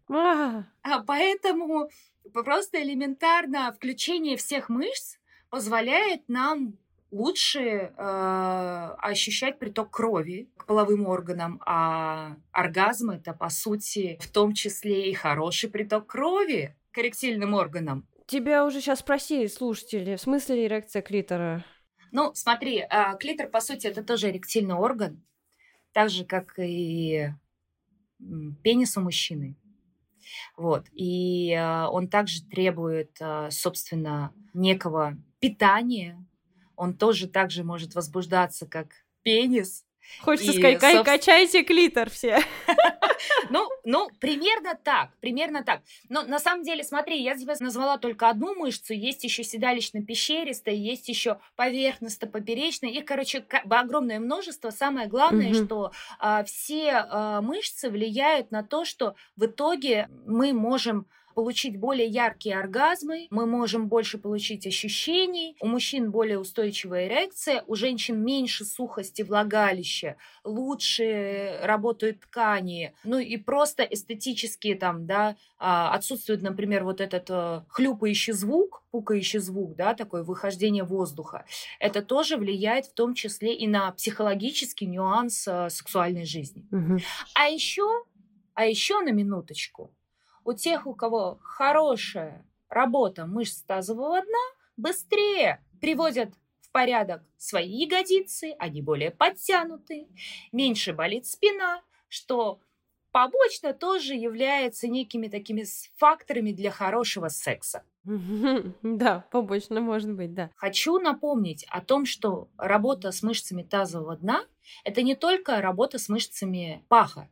[0.82, 1.90] А, поэтому
[2.32, 5.18] просто элементарно включение всех мышц
[5.50, 6.78] позволяет нам
[7.10, 14.54] лучше э, ощущать приток крови к половым органам, а оргазм это по сути в том
[14.54, 18.06] числе и хороший приток крови к эректильным органам.
[18.26, 21.64] Тебя уже сейчас спросили слушатели, в смысле эрекция клитора?
[22.12, 25.22] Ну, смотри, а, клитор, по сути, это тоже эректильный орган,
[25.92, 27.30] так же, как и
[28.62, 29.56] пенис у мужчины.
[30.56, 30.86] Вот.
[30.92, 36.24] И а, он также требует, а, собственно, некого питания.
[36.76, 38.88] Он тоже также может возбуждаться, как
[39.22, 39.84] пенис.
[40.20, 41.04] Хочется и, сказать, собственно...
[41.04, 42.40] качайте клитор все.
[43.50, 45.82] Ну, ну, примерно так, примерно так.
[46.08, 51.08] Но на самом деле, смотри, я тебе назвала только одну мышцу, есть еще седалищно-пещеристая, есть
[51.08, 54.70] еще поверхностно-поперечная, их, короче, огромное множество.
[54.70, 55.54] Самое главное, угу.
[55.54, 62.06] что а, все а, мышцы влияют на то, что в итоге мы можем получить более
[62.06, 68.64] яркие оргазмы, мы можем больше получить ощущений, у мужчин более устойчивая эрекция, у женщин меньше
[68.64, 77.00] сухости влагалища, лучше работают ткани, ну и просто эстетические там, да, а, отсутствует, например, вот
[77.00, 81.44] этот э, хлюпающий звук, пукающий звук, да, такое выхождение воздуха.
[81.78, 86.66] Это тоже влияет в том числе и на психологический нюанс э, сексуальной жизни.
[86.72, 86.98] Угу.
[87.34, 88.04] А еще
[88.54, 89.94] А еще на минуточку,
[90.44, 94.44] у тех, у кого хорошая работа мышц тазового дна,
[94.76, 100.08] быстрее приводят в порядок свои ягодицы, они более подтянуты,
[100.52, 102.60] меньше болит спина, что
[103.12, 105.64] побочно тоже является некими такими
[105.96, 107.84] факторами для хорошего секса.
[108.82, 110.50] Да, побочно может быть, да.
[110.56, 114.44] Хочу напомнить о том, что работа с мышцами тазового дна–
[114.84, 117.28] это не только работа с мышцами паха,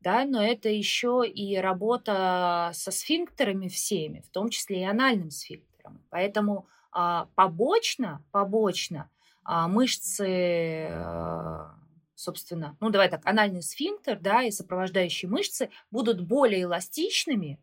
[0.00, 6.04] да, но это еще и работа со сфинктерами всеми, в том числе и анальным сфинктером.
[6.10, 9.10] Поэтому а, побочно, побочно
[9.44, 11.74] а, мышцы а,
[12.18, 17.60] собственно, ну давай так, анальный сфинктер, да, и сопровождающие мышцы будут более эластичными,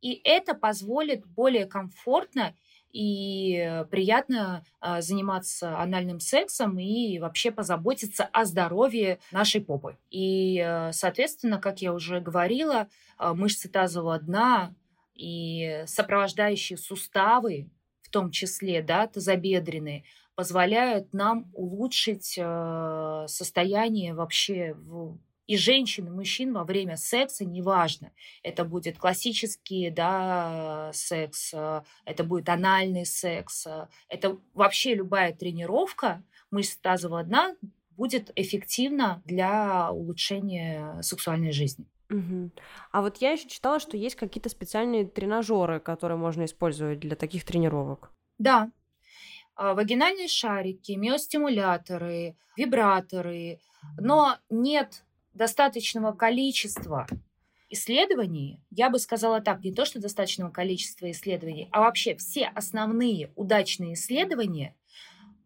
[0.00, 2.54] и это позволит более комфортно
[2.96, 9.98] и приятно а, заниматься анальным сексом и вообще позаботиться о здоровье нашей попы.
[10.10, 14.74] И, э, соответственно, как я уже говорила, а, мышцы тазового дна
[15.14, 17.68] и сопровождающие суставы,
[18.00, 20.04] в том числе, да, тазобедренные,
[20.34, 24.74] позволяют нам улучшить э, состояние вообще
[25.46, 28.12] и женщин, и мужчин во время секса, неважно.
[28.42, 36.22] Это будет классический да, секс, э, это будет анальный секс, э, это вообще любая тренировка
[36.50, 37.56] мышц тазового дна
[37.90, 41.86] будет эффективна для улучшения сексуальной жизни.
[42.10, 42.50] Угу.
[42.92, 47.44] А вот я еще читала, что есть какие-то специальные тренажеры, которые можно использовать для таких
[47.44, 48.12] тренировок.
[48.38, 48.70] Да,
[49.56, 53.60] а, вагинальные шарики, миостимуляторы, вибраторы,
[53.98, 55.02] но нет
[55.36, 57.06] достаточного количества
[57.68, 63.32] исследований, я бы сказала так, не то, что достаточного количества исследований, а вообще все основные
[63.34, 64.74] удачные исследования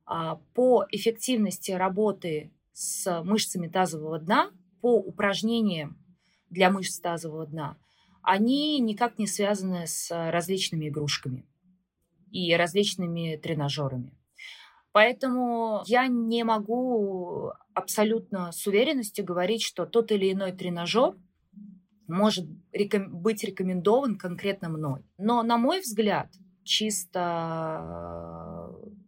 [0.05, 4.51] а, по эффективности работы с мышцами тазового дна,
[4.81, 5.99] по упражнениям
[6.51, 7.77] для мышц тазового дна,
[8.23, 11.47] они никак не связаны с различными игрушками
[12.31, 14.13] и различными тренажерами.
[14.93, 21.15] Поэтому я не могу абсолютно с уверенностью говорить, что тот или иной тренажер
[22.09, 25.05] может реком- быть рекомендован конкретно мной.
[25.17, 26.29] Но, на мой взгляд,
[26.65, 28.11] чисто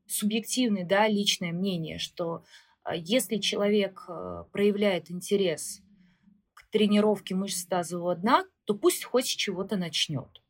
[0.06, 2.44] субъективное, да, личное мнение, что
[2.84, 5.82] э, если человек э, проявляет интерес
[6.54, 10.42] к тренировке мышц тазового дна, то пусть хоть с чего-то начнет.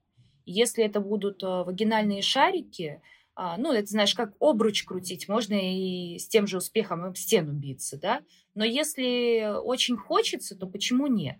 [0.44, 3.00] Если это будут э, вагинальные шарики,
[3.36, 7.98] ну, это, знаешь, как обруч крутить, можно и с тем же успехом об стену биться,
[7.98, 8.22] да,
[8.54, 11.36] но если очень хочется, то почему нет?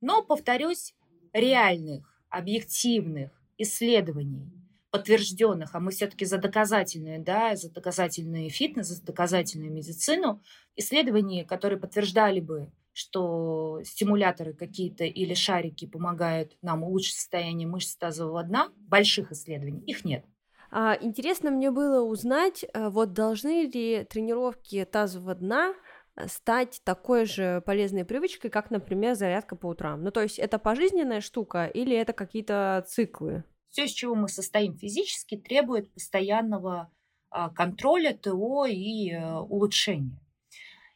[0.00, 0.94] Но, повторюсь,
[1.32, 4.52] реальных, объективных исследований,
[4.90, 10.42] подтвержденных, а мы все-таки за доказательные, да, за доказательный фитнес, за доказательную медицину,
[10.74, 18.42] исследований, которые подтверждали бы что стимуляторы какие-то или шарики помогают нам улучшить состояние мышц тазового
[18.42, 20.24] дна, больших исследований, их нет.
[20.70, 25.74] А, интересно мне было узнать, э, вот должны ли тренировки тазового дна
[26.16, 30.02] э, стать такой же полезной привычкой, как, например, зарядка по утрам.
[30.02, 33.44] Ну, то есть это пожизненная штука или это какие-то циклы?
[33.68, 36.90] Все, из чего мы состоим физически, требует постоянного
[37.30, 40.18] а, контроля, ТО и э, улучшения.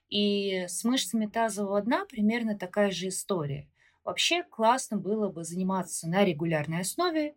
[0.09, 3.69] И с мышцами тазового дна примерно такая же история.
[4.05, 7.37] Вообще классно было бы заниматься на регулярной основе,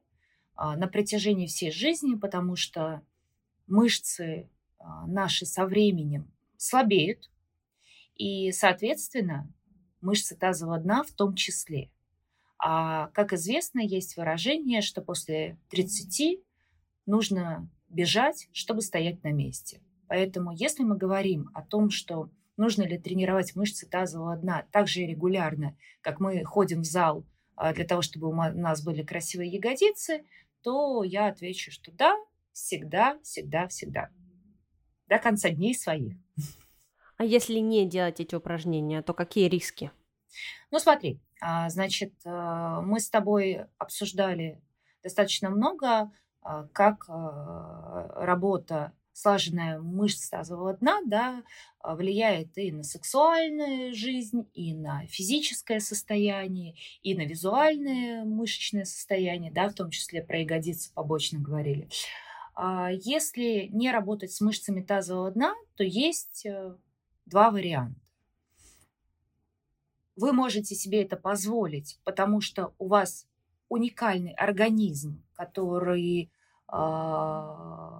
[0.55, 3.01] на протяжении всей жизни, потому что
[3.67, 7.29] мышцы а, наши со временем слабеют,
[8.15, 9.51] и, соответственно,
[10.01, 11.89] мышцы тазового дна в том числе.
[12.59, 16.39] А, как известно, есть выражение, что после 30
[17.05, 19.81] нужно бежать, чтобы стоять на месте.
[20.07, 25.01] Поэтому, если мы говорим о том, что нужно ли тренировать мышцы тазового дна так же
[25.01, 27.32] регулярно, как мы ходим в зал а,
[27.73, 30.25] для того, чтобы у нас были красивые ягодицы,
[30.61, 32.15] то я отвечу, что да,
[32.51, 34.09] всегда, всегда, всегда.
[35.07, 36.15] До конца дней своих.
[37.17, 39.91] А если не делать эти упражнения, то какие риски?
[40.71, 44.61] Ну, смотри, а, значит, а, мы с тобой обсуждали
[45.03, 46.11] достаточно много,
[46.73, 51.43] как работа слаженная мышца тазового дна, да,
[51.79, 59.51] а, влияет и на сексуальную жизнь, и на физическое состояние, и на визуальное мышечное состояние,
[59.51, 61.87] да, в том числе про ягодицы побочно говорили.
[62.55, 66.75] А если не работать с мышцами тазового дна, то есть э,
[67.25, 67.99] два варианта.
[70.15, 73.27] Вы можете себе это позволить, потому что у вас
[73.69, 76.31] уникальный организм, который
[76.67, 77.92] а,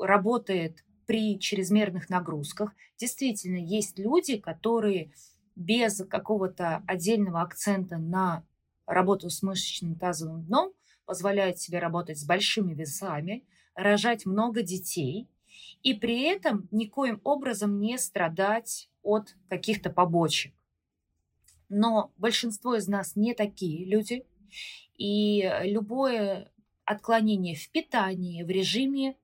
[0.00, 2.74] работает при чрезмерных нагрузках.
[2.98, 5.12] Действительно, есть люди, которые
[5.56, 8.44] без какого-то отдельного акцента на
[8.86, 10.72] работу с мышечным тазовым дном
[11.04, 13.44] позволяет себе работать с большими весами,
[13.74, 15.26] рожать много детей
[15.82, 20.52] и при этом никоим образом не страдать от каких-то побочек.
[21.68, 24.24] Но большинство из нас не такие люди,
[24.96, 26.50] и любое
[26.84, 29.16] отклонение в питании, в режиме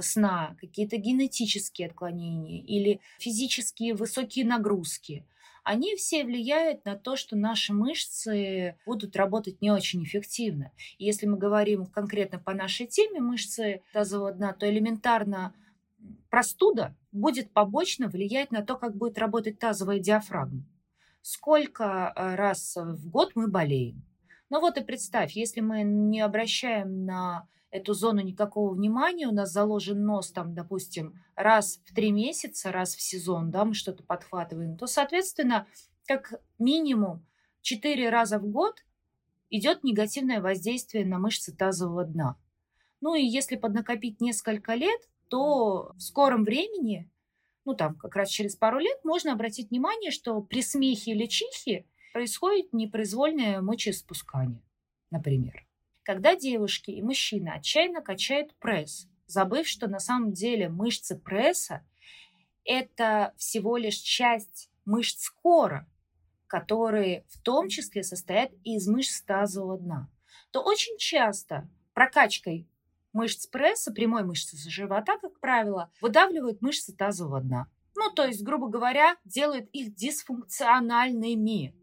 [0.00, 5.26] сна, какие-то генетические отклонения или физические высокие нагрузки,
[5.64, 10.72] они все влияют на то, что наши мышцы будут работать не очень эффективно.
[10.98, 15.54] И если мы говорим конкретно по нашей теме мышцы тазового дна, то элементарно
[16.30, 20.64] простуда будет побочно влиять на то, как будет работать тазовая диафрагма.
[21.20, 24.02] Сколько э, раз в год мы болеем.
[24.50, 29.50] Ну вот и представь, если мы не обращаем на эту зону никакого внимания, у нас
[29.50, 34.76] заложен нос там, допустим, раз в три месяца, раз в сезон, да, мы что-то подхватываем,
[34.76, 35.66] то, соответственно,
[36.06, 37.26] как минимум
[37.62, 38.84] четыре раза в год
[39.48, 42.36] идет негативное воздействие на мышцы тазового дна.
[43.00, 47.10] Ну и если поднакопить несколько лет, то в скором времени,
[47.64, 51.86] ну там как раз через пару лет, можно обратить внимание, что при смехе или чихе
[52.12, 54.62] происходит непроизвольное мочеиспускание,
[55.10, 55.66] например.
[56.02, 61.86] Когда девушки и мужчины отчаянно качают пресс, забыв, что на самом деле мышцы пресса–
[62.64, 65.86] это всего лишь часть мышц кора,
[66.48, 70.10] которые в том числе состоят из мышц тазового дна,
[70.50, 72.68] то очень часто прокачкой
[73.12, 77.68] мышц пресса, прямой мышцы живота, как правило, выдавливают мышцы тазового дна.
[77.94, 81.76] Ну, то есть, грубо говоря, делают их дисфункциональными.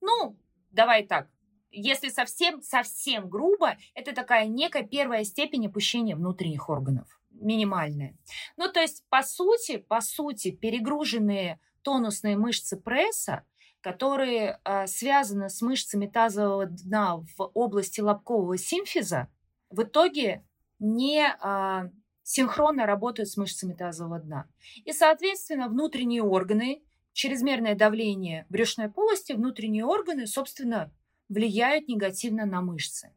[0.00, 0.38] Ну,
[0.70, 1.28] давай так,
[1.70, 8.16] если совсем-совсем грубо, это такая некая первая степень опущения внутренних органов, минимальная.
[8.56, 13.44] Ну, то есть, по сути, по сути, перегруженные тонусные мышцы пресса,
[13.80, 19.28] которые э, связаны с мышцами тазового дна в области лобкового симфиза,
[19.70, 20.44] в итоге
[20.80, 21.90] не э,
[22.24, 24.48] синхронно работают с мышцами тазового дна.
[24.84, 30.92] И, соответственно, внутренние органы, чрезмерное давление брюшной полости, внутренние органы, собственно,
[31.28, 33.12] влияют негативно на мышцы.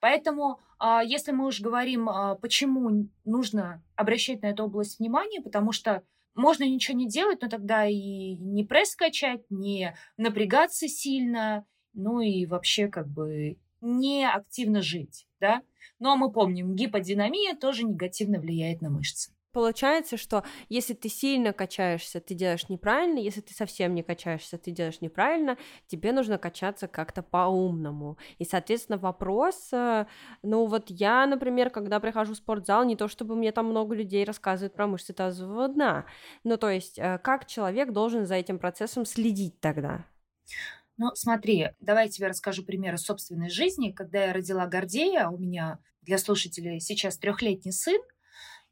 [0.00, 5.72] Поэтому, а, если мы уж говорим, а, почему нужно обращать на эту область внимание, потому
[5.72, 6.02] что
[6.34, 12.46] можно ничего не делать, но тогда и не пресс качать, не напрягаться сильно, ну и
[12.46, 15.62] вообще как бы не активно жить, да.
[15.98, 19.32] Но мы помним, гиподинамия тоже негативно влияет на мышцы.
[19.52, 24.70] Получается, что если ты сильно качаешься, ты делаешь неправильно, если ты совсем не качаешься, ты
[24.70, 28.16] делаешь неправильно, тебе нужно качаться как-то по-умному.
[28.38, 30.06] И, соответственно, вопрос, э,
[30.42, 34.24] ну вот я, например, когда прихожу в спортзал, не то чтобы мне там много людей
[34.24, 36.06] рассказывают про мышцы тазового дна,
[36.44, 40.06] ну то есть э, как человек должен за этим процессом следить тогда?
[40.96, 43.92] Ну, смотри, давай я тебе расскажу примеры собственной жизни.
[43.92, 48.00] Когда я родила Гордея, у меня для слушателей сейчас трехлетний сын,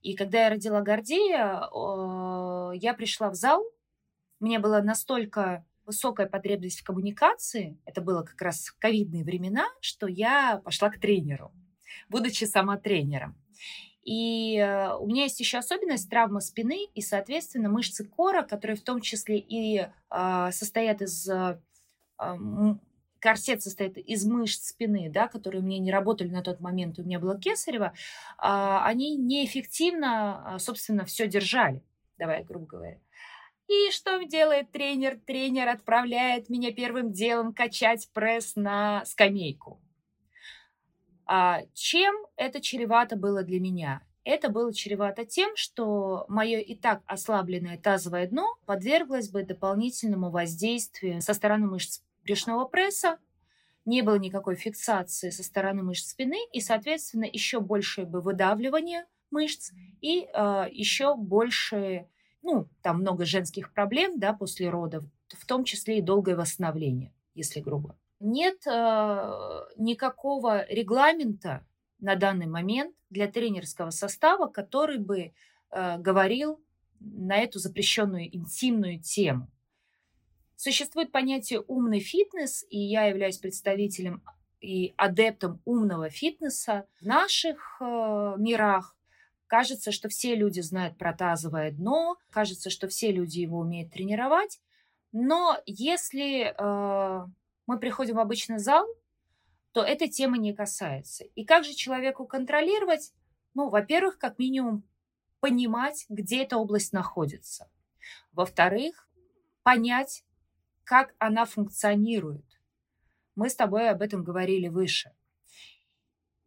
[0.02, 1.68] и когда я родила Гордея,
[2.74, 3.64] я пришла в зал,
[4.38, 10.60] мне была настолько высокая потребность в коммуникации, это было как раз ковидные времена, что я
[10.64, 11.52] пошла к тренеру,
[12.08, 13.36] будучи сама тренером.
[14.02, 18.82] И э, у меня есть еще особенность травма спины и, соответственно, мышцы кора, которые в
[18.82, 21.60] том числе и а, состоят из а,
[23.20, 27.04] корсет состоит из мышц спины, да, которые у меня не работали на тот момент, у
[27.04, 27.92] меня было кесарево,
[28.38, 31.82] а, они неэффективно, а, собственно, все держали,
[32.18, 32.98] давай, грубо говоря.
[33.68, 35.20] И что делает тренер?
[35.24, 39.80] Тренер отправляет меня первым делом качать пресс на скамейку.
[41.24, 44.02] А чем это чревато было для меня?
[44.24, 51.22] Это было чревато тем, что мое и так ослабленное тазовое дно подверглось бы дополнительному воздействию
[51.22, 53.18] со стороны мышц брюшного пресса,
[53.84, 59.72] не было никакой фиксации со стороны мышц спины и, соответственно, еще большее бы выдавливание мышц
[60.00, 62.06] и э, еще больше,
[62.42, 67.60] ну, там много женских проблем, да, после родов, в том числе и долгое восстановление, если
[67.60, 67.96] грубо.
[68.18, 71.64] Нет э, никакого регламента
[72.00, 75.32] на данный момент для тренерского состава, который бы
[75.70, 76.60] э, говорил
[77.00, 79.48] на эту запрещенную интимную тему.
[80.62, 84.22] Существует понятие умный фитнес, и я являюсь представителем
[84.60, 86.86] и адептом умного фитнеса.
[87.00, 87.84] В наших э,
[88.36, 88.94] мирах
[89.46, 94.60] кажется, что все люди знают про тазовое дно, кажется, что все люди его умеют тренировать.
[95.12, 97.26] Но если э,
[97.66, 98.86] мы приходим в обычный зал,
[99.72, 101.24] то эта тема не касается.
[101.36, 103.14] И как же человеку контролировать?
[103.54, 104.84] Ну, во-первых, как минимум
[105.40, 107.70] понимать, где эта область находится.
[108.32, 109.08] Во-вторых,
[109.62, 110.22] понять,
[110.90, 112.44] как она функционирует.
[113.36, 115.12] Мы с тобой об этом говорили выше.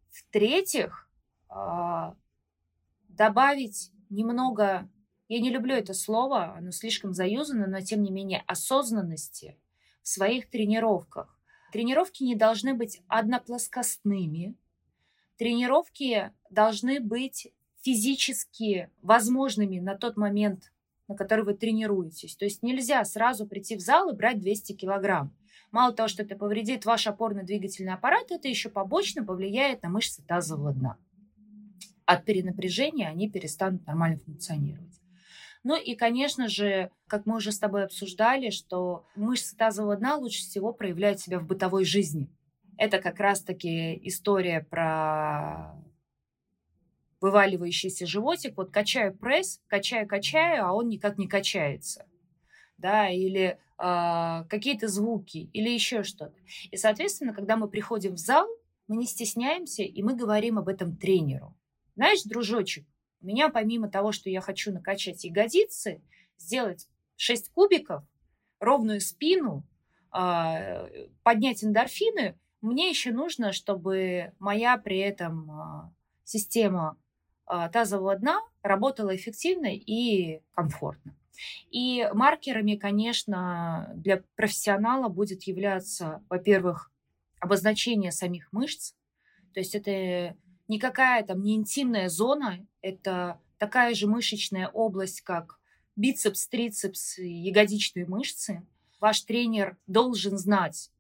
[0.10, 1.10] В-третьих,
[1.48, 2.18] а,
[3.08, 4.89] добавить немного,
[5.30, 9.58] я не люблю это слово, оно слишком заюзано, но тем не менее осознанности
[10.02, 11.39] в своих тренировках.
[11.72, 14.56] Тренировки не должны быть одноплоскостными.
[15.38, 20.72] Тренировки должны быть физически возможными на тот момент,
[21.14, 22.36] на который вы тренируетесь.
[22.36, 25.34] То есть нельзя сразу прийти в зал и брать 200 килограмм.
[25.72, 30.74] Мало того, что это повредит ваш опорно-двигательный аппарат, это еще побочно повлияет на мышцы тазового
[30.74, 30.97] дна.
[32.05, 34.99] От перенапряжения они перестанут нормально функционировать.
[35.64, 40.41] Ну и, конечно же, как мы уже с тобой обсуждали, что мышцы тазового дна лучше
[40.41, 42.30] всего проявляют себя в бытовой жизни.
[42.78, 45.76] Это как раз-таки история про
[47.24, 48.57] вываливающийся животик.
[48.57, 52.05] Вот качаю пресс, качаю, качаю, а он никак не качается.
[52.78, 56.36] Да, или э, какие-то звуки, или еще что-то.
[56.69, 58.45] И, соответственно, когда мы приходим в зал,
[58.89, 61.55] мы не стесняемся, и мы говорим об этом тренеру.
[61.95, 62.86] Знаешь, дружочек,
[63.21, 66.01] у меня помимо того, что я хочу накачать ягодицы,
[66.38, 68.03] сделать 6 кубиков,
[68.59, 69.65] ровную спину,
[70.11, 70.89] а,
[71.24, 75.93] поднять эндорфины, мне еще нужно, чтобы моя при этом а,
[76.26, 76.97] система
[77.46, 81.16] тазового дна работала эффективно и комфортно.
[81.72, 86.91] И маркерами, конечно, для профессионала будет являться, во-первых,
[87.39, 88.94] обозначение самих мышц,
[89.54, 90.36] то есть это
[90.68, 95.60] никакая там не интимная зона, это такая же мышечная область, как
[95.96, 98.66] бицепс, трицепс ягодичные мышцы.
[99.00, 100.91] Ваш тренер должен знать,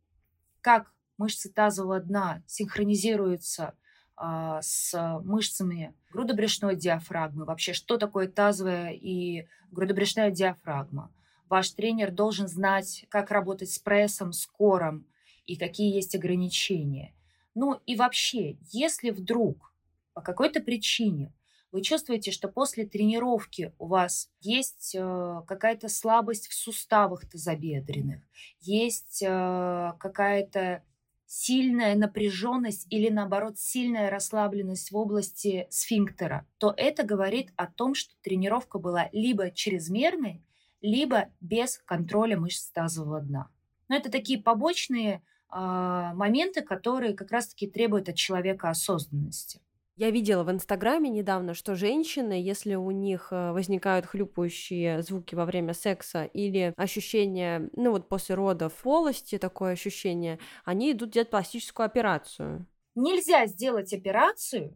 [0.61, 3.73] как мышцы тазового дна синхронизируются а,
[4.15, 11.11] с мышцами грудобрюшной диафрагмы, вообще что такое тазовая и грудобрюшная диафрагма.
[11.49, 15.05] Ваш тренер должен знать, как работать с прессом, с кором
[15.45, 17.13] и какие есть ограничения.
[17.55, 19.73] Ну и вообще, если вдруг
[20.13, 21.33] по какой-то причине
[21.71, 28.21] вы чувствуете, что после тренировки у вас есть э, какая-то слабость в суставах тазобедренных,
[28.61, 30.83] есть э, какая-то
[31.25, 38.13] сильная напряженность или наоборот сильная расслабленность в области сфинктера, то это говорит о том, что
[38.21, 40.43] тренировка была либо чрезмерной,
[40.81, 43.49] либо без контроля мышц тазового дна.
[43.87, 49.61] Но это такие побочные а, моменты, которые как раз-таки требуют от человека осознанности.
[49.95, 55.45] Я видела в Инстаграме недавно, что женщины, если у них э, возникают хлюпающие звуки во
[55.45, 61.85] время секса или ощущение, ну вот после родов полости, такое ощущение, они идут делать пластическую
[61.85, 62.65] операцию.
[62.95, 64.75] Нельзя сделать операцию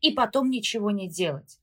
[0.00, 1.60] и потом ничего не делать,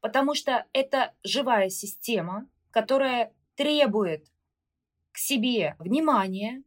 [0.00, 4.26] потому что это живая система, которая требует
[5.12, 6.62] к себе внимания,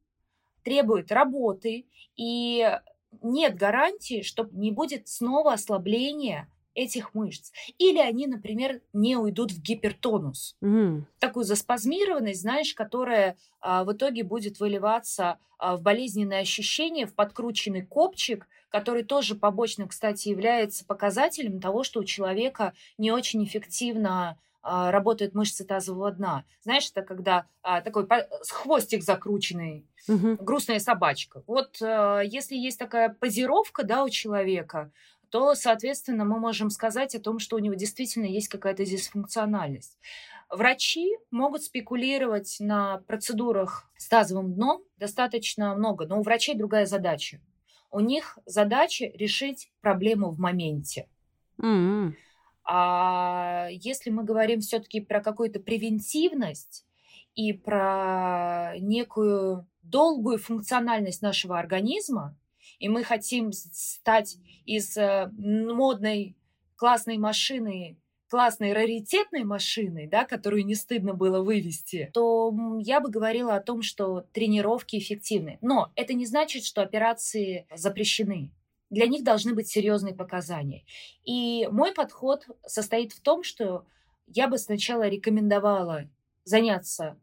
[0.64, 2.80] требует работы, и
[3.22, 7.51] нет гарантии, что не будет снова ослабления этих мышц.
[7.78, 10.55] Или они, например, не уйдут в гипертонус.
[10.64, 11.03] Mm.
[11.20, 17.86] Такую заспазмированность, знаешь, которая а, в итоге будет выливаться а, в болезненные ощущения, в подкрученный
[17.86, 25.34] копчик, который тоже побочным, кстати, является показателем того, что у человека не очень эффективно работают
[25.34, 26.45] мышцы тазового дна.
[26.62, 28.07] Знаешь, это когда а, такой
[28.49, 30.38] хвостик закрученный, угу.
[30.39, 31.43] грустная собачка.
[31.47, 34.91] Вот а, если есть такая позировка да, у человека,
[35.30, 39.97] то, соответственно, мы можем сказать о том, что у него действительно есть какая-то дисфункциональность.
[40.49, 47.39] Врачи могут спекулировать на процедурах с тазовым дном достаточно много, но у врачей другая задача.
[47.89, 51.07] У них задача решить проблему в моменте.
[51.57, 52.14] Mm-hmm.
[52.64, 56.86] А если мы говорим все-таки про какую-то превентивность
[57.36, 62.38] и про некую долгую функциональность нашего организма,
[62.80, 66.36] и мы хотим стать из э, модной
[66.76, 67.97] классной машины
[68.32, 73.82] классной раритетной машиной, да, которую не стыдно было вывести, то я бы говорила о том,
[73.82, 75.57] что тренировки эффективны.
[75.62, 78.51] Но это не значит, что операции запрещены
[78.92, 80.84] для них должны быть серьезные показания.
[81.26, 83.86] И мой подход состоит в том, что
[84.28, 86.08] я бы сначала рекомендовала
[86.44, 87.18] заняться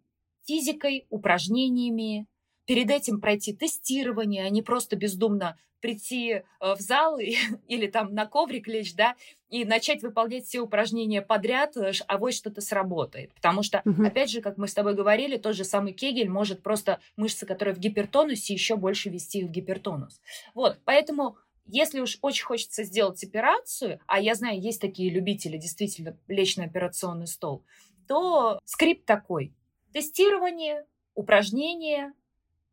[0.45, 2.27] физикой, упражнениями,
[2.66, 7.19] перед этим пройти тестирование, а не просто бездумно прийти э, в зал
[7.69, 9.16] или там на коврик лечь, да,
[9.49, 13.33] и начать выполнять все упражнения подряд, э, а вот что-то сработает.
[13.35, 14.05] Потому что, угу.
[14.05, 17.75] опять же, как мы с тобой говорили, тот же самый кегель может просто мышцы, которые
[17.75, 20.21] в гипертонусе, еще больше вести в гипертонус.
[20.55, 21.37] Вот, поэтому
[21.69, 26.64] если уж очень хочется сделать операцию, а я знаю, есть такие любители действительно лечь на
[26.64, 27.62] операционный стол,
[28.09, 29.55] то скрипт такой.
[29.93, 32.14] Тестирование, упражнения,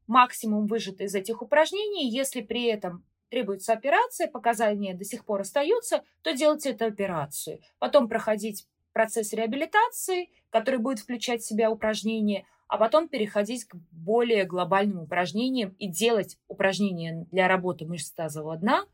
[0.08, 2.10] максимум выжато из этих упражнений.
[2.10, 7.60] Если при этом требуется операция, показания до сих пор остаются, то делайте эту операцию.
[7.80, 14.46] Потом проходить процесс реабилитации, который будет включать в себя упражнения, а потом переходить к более
[14.46, 18.86] глобальным упражнениям и делать упражнения для работы мышц тазового дна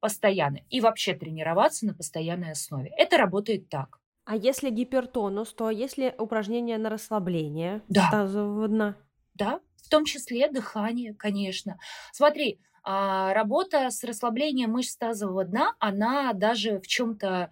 [0.00, 2.92] постоянно и вообще тренироваться на постоянной основе.
[2.96, 4.00] Это работает так.
[4.24, 8.10] А если гипертонус, то если упражнения на расслабление да.
[8.10, 8.96] тазового дна?
[9.34, 11.78] Да, в том числе дыхание, конечно.
[12.12, 17.50] Смотри, а, работа с расслаблением мышц тазового дна, она даже в чем-то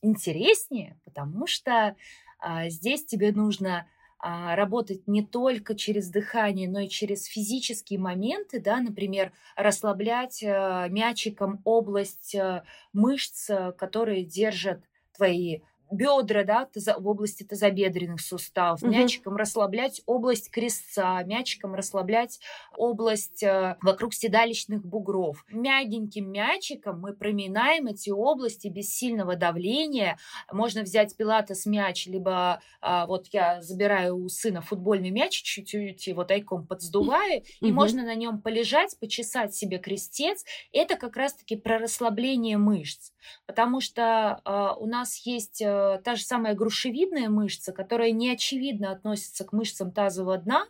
[0.00, 1.96] интереснее, потому что
[2.38, 3.86] а, здесь тебе нужно
[4.22, 11.60] работать не только через дыхание, но и через физические моменты, да, например, расслаблять а, мячиком
[11.64, 14.82] область а, мышц, которые держат
[15.16, 15.60] твои
[15.92, 18.90] бедра, да, в области тазобедренных суставов, угу.
[18.90, 22.40] мячиком расслаблять область крестца, мячиком расслаблять
[22.76, 25.44] область э, вокруг седалищных бугров.
[25.50, 30.18] Мягеньким мячиком мы проминаем эти области без сильного давления.
[30.50, 36.24] Можно взять пилатес мяч, либо э, вот я забираю у сына футбольный мяч, чуть-чуть его
[36.24, 37.46] тайком подсдуваю, угу.
[37.60, 40.44] и можно на нем полежать, почесать себе крестец.
[40.72, 43.12] Это как раз-таки про расслабление мышц,
[43.46, 48.90] потому что э, у нас есть э, та же самая грушевидная мышца, которая не очевидно
[48.90, 50.66] относится к мышцам тазового дна,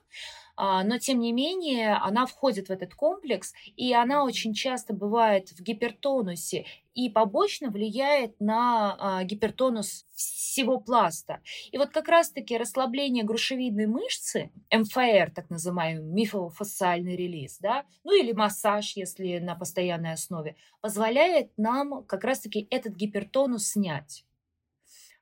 [0.54, 5.50] а, но тем не менее она входит в этот комплекс, и она очень часто бывает
[5.50, 11.40] в гипертонусе и побочно влияет на а, гипертонус всего пласта.
[11.70, 18.32] И вот как раз-таки расслабление грушевидной мышцы, МФР, так называемый мифофасциальный релиз, да, ну или
[18.32, 24.26] массаж, если на постоянной основе, позволяет нам как раз-таки этот гипертонус снять.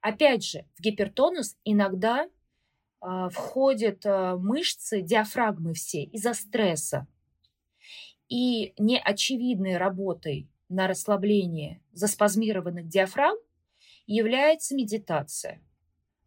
[0.00, 7.06] Опять же, в гипертонус иногда э, входят э, мышцы диафрагмы все из-за стресса.
[8.28, 13.38] И неочевидной работой на расслабление заспазмированных диафрагм
[14.06, 15.60] является медитация–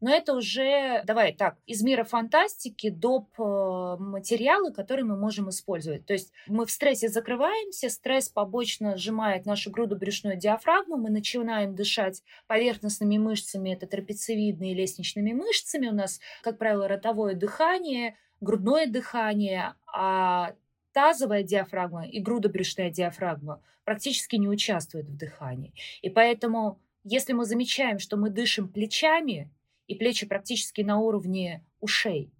[0.04, 3.30] но это уже, давай так, из мира фантастики доп.
[3.40, 6.06] Э, материалы, которые мы можем использовать.
[6.06, 12.22] То есть мы в стрессе закрываемся, стресс побочно сжимает нашу грудо-брюшную диафрагму, мы начинаем дышать
[12.48, 15.88] поверхностными мышцами, это трапециевидные лестничными мышцами.
[15.88, 20.54] У нас, как правило, ротовое дыхание, грудное дыхание, а
[20.92, 25.74] тазовая диафрагма и грудобрюшная диафрагма практически не участвуют в дыхании.
[26.02, 29.50] И поэтому, если мы замечаем, что мы дышим плечами,
[29.94, 32.32] и плечи практически на уровне ушей,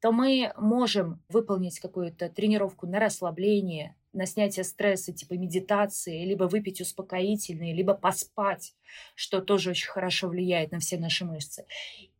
[0.00, 6.80] то мы можем выполнить какую-то тренировку на расслабление, на снятие стресса типа медитации, либо выпить
[6.80, 8.74] успокоительные, либо поспать,
[9.14, 11.66] что тоже очень хорошо влияет на все наши мышцы.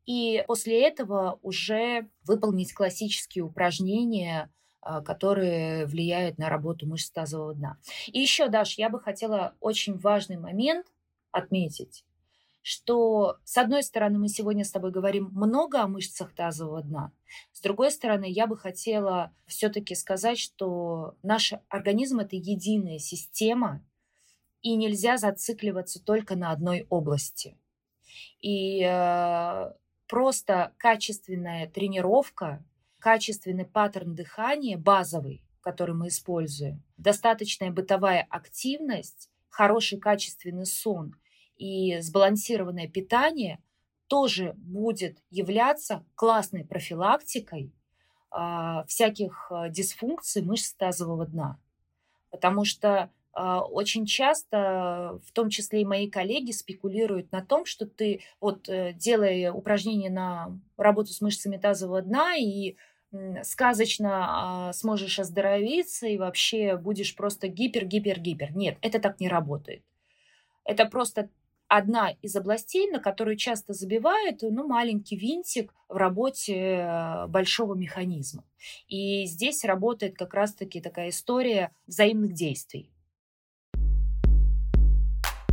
[0.06, 4.50] И после этого уже выполнить классические упражнения,
[4.80, 7.78] а, которые влияют на работу мышц тазового дна.
[8.06, 10.86] И еще, Даш, я бы хотела очень важный момент
[11.30, 12.04] отметить
[12.68, 17.12] что, с одной стороны, мы сегодня с тобой говорим много о мышцах тазового дна,
[17.54, 23.82] с другой стороны, я бы хотела все-таки сказать, что наш организм это единая система,
[24.60, 27.56] и нельзя зацикливаться только на одной области.
[28.42, 29.72] И э,
[30.06, 32.62] просто качественная тренировка,
[32.98, 41.14] качественный паттерн дыхания, базовый, который мы используем, достаточная бытовая активность, хороший качественный сон–
[41.58, 43.60] и сбалансированное питание
[44.08, 47.72] тоже будет являться классной профилактикой
[48.30, 51.58] а, всяких а, дисфункций мышц тазового дна.
[52.30, 57.86] Потому что а, очень часто, в том числе и мои коллеги, спекулируют на том, что
[57.86, 62.76] ты, вот э, делая упражнения на работу с мышцами тазового дна и
[63.42, 68.52] сказочно сможешь оздоровиться и вообще будешь просто гипер-гипер-гипер.
[68.54, 69.82] Нет, это так не работает.
[70.64, 71.30] Это просто
[71.68, 78.44] одна из областей, на которую часто забивают ну, маленький винтик в работе э, большого механизма.
[78.88, 82.90] И здесь работает как раз-таки такая история взаимных действий.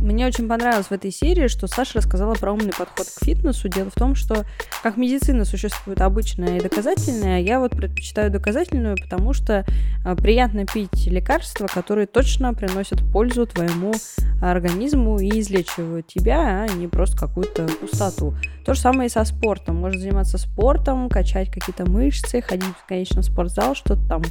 [0.06, 3.68] Мне очень понравилось в этой серии, что Саша рассказала про умный подход к фитнесу.
[3.68, 4.44] Дело в том, что
[4.80, 9.66] как медицина существует обычная и доказательная, я вот предпочитаю доказательную, потому что
[10.04, 13.94] а, приятно пить лекарства, которые точно приносят пользу твоему
[14.40, 18.36] организму и излечивают тебя, а не просто какую-то пустоту.
[18.64, 19.74] То же самое и со спортом.
[19.76, 24.22] Можно заниматься спортом, качать какие-то мышцы, ходить, конечно, в спортзал, что-то там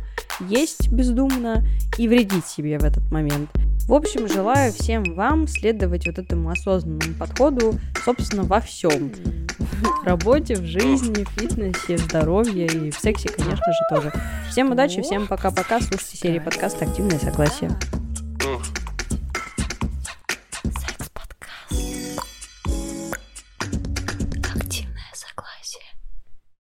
[0.48, 1.66] есть бездумно
[1.98, 3.50] и вредить себе в этот момент.
[3.88, 9.12] В общем, желаю всем вам следовать вот этому осознанному подходу, собственно, во всем.
[9.58, 14.14] В работе, в жизни, в фитнесе, в здоровье и в сексе, конечно же, тоже.
[14.52, 15.80] Всем удачи, всем пока-пока.
[15.82, 17.72] Слушайте серии подкаста «Активное согласие».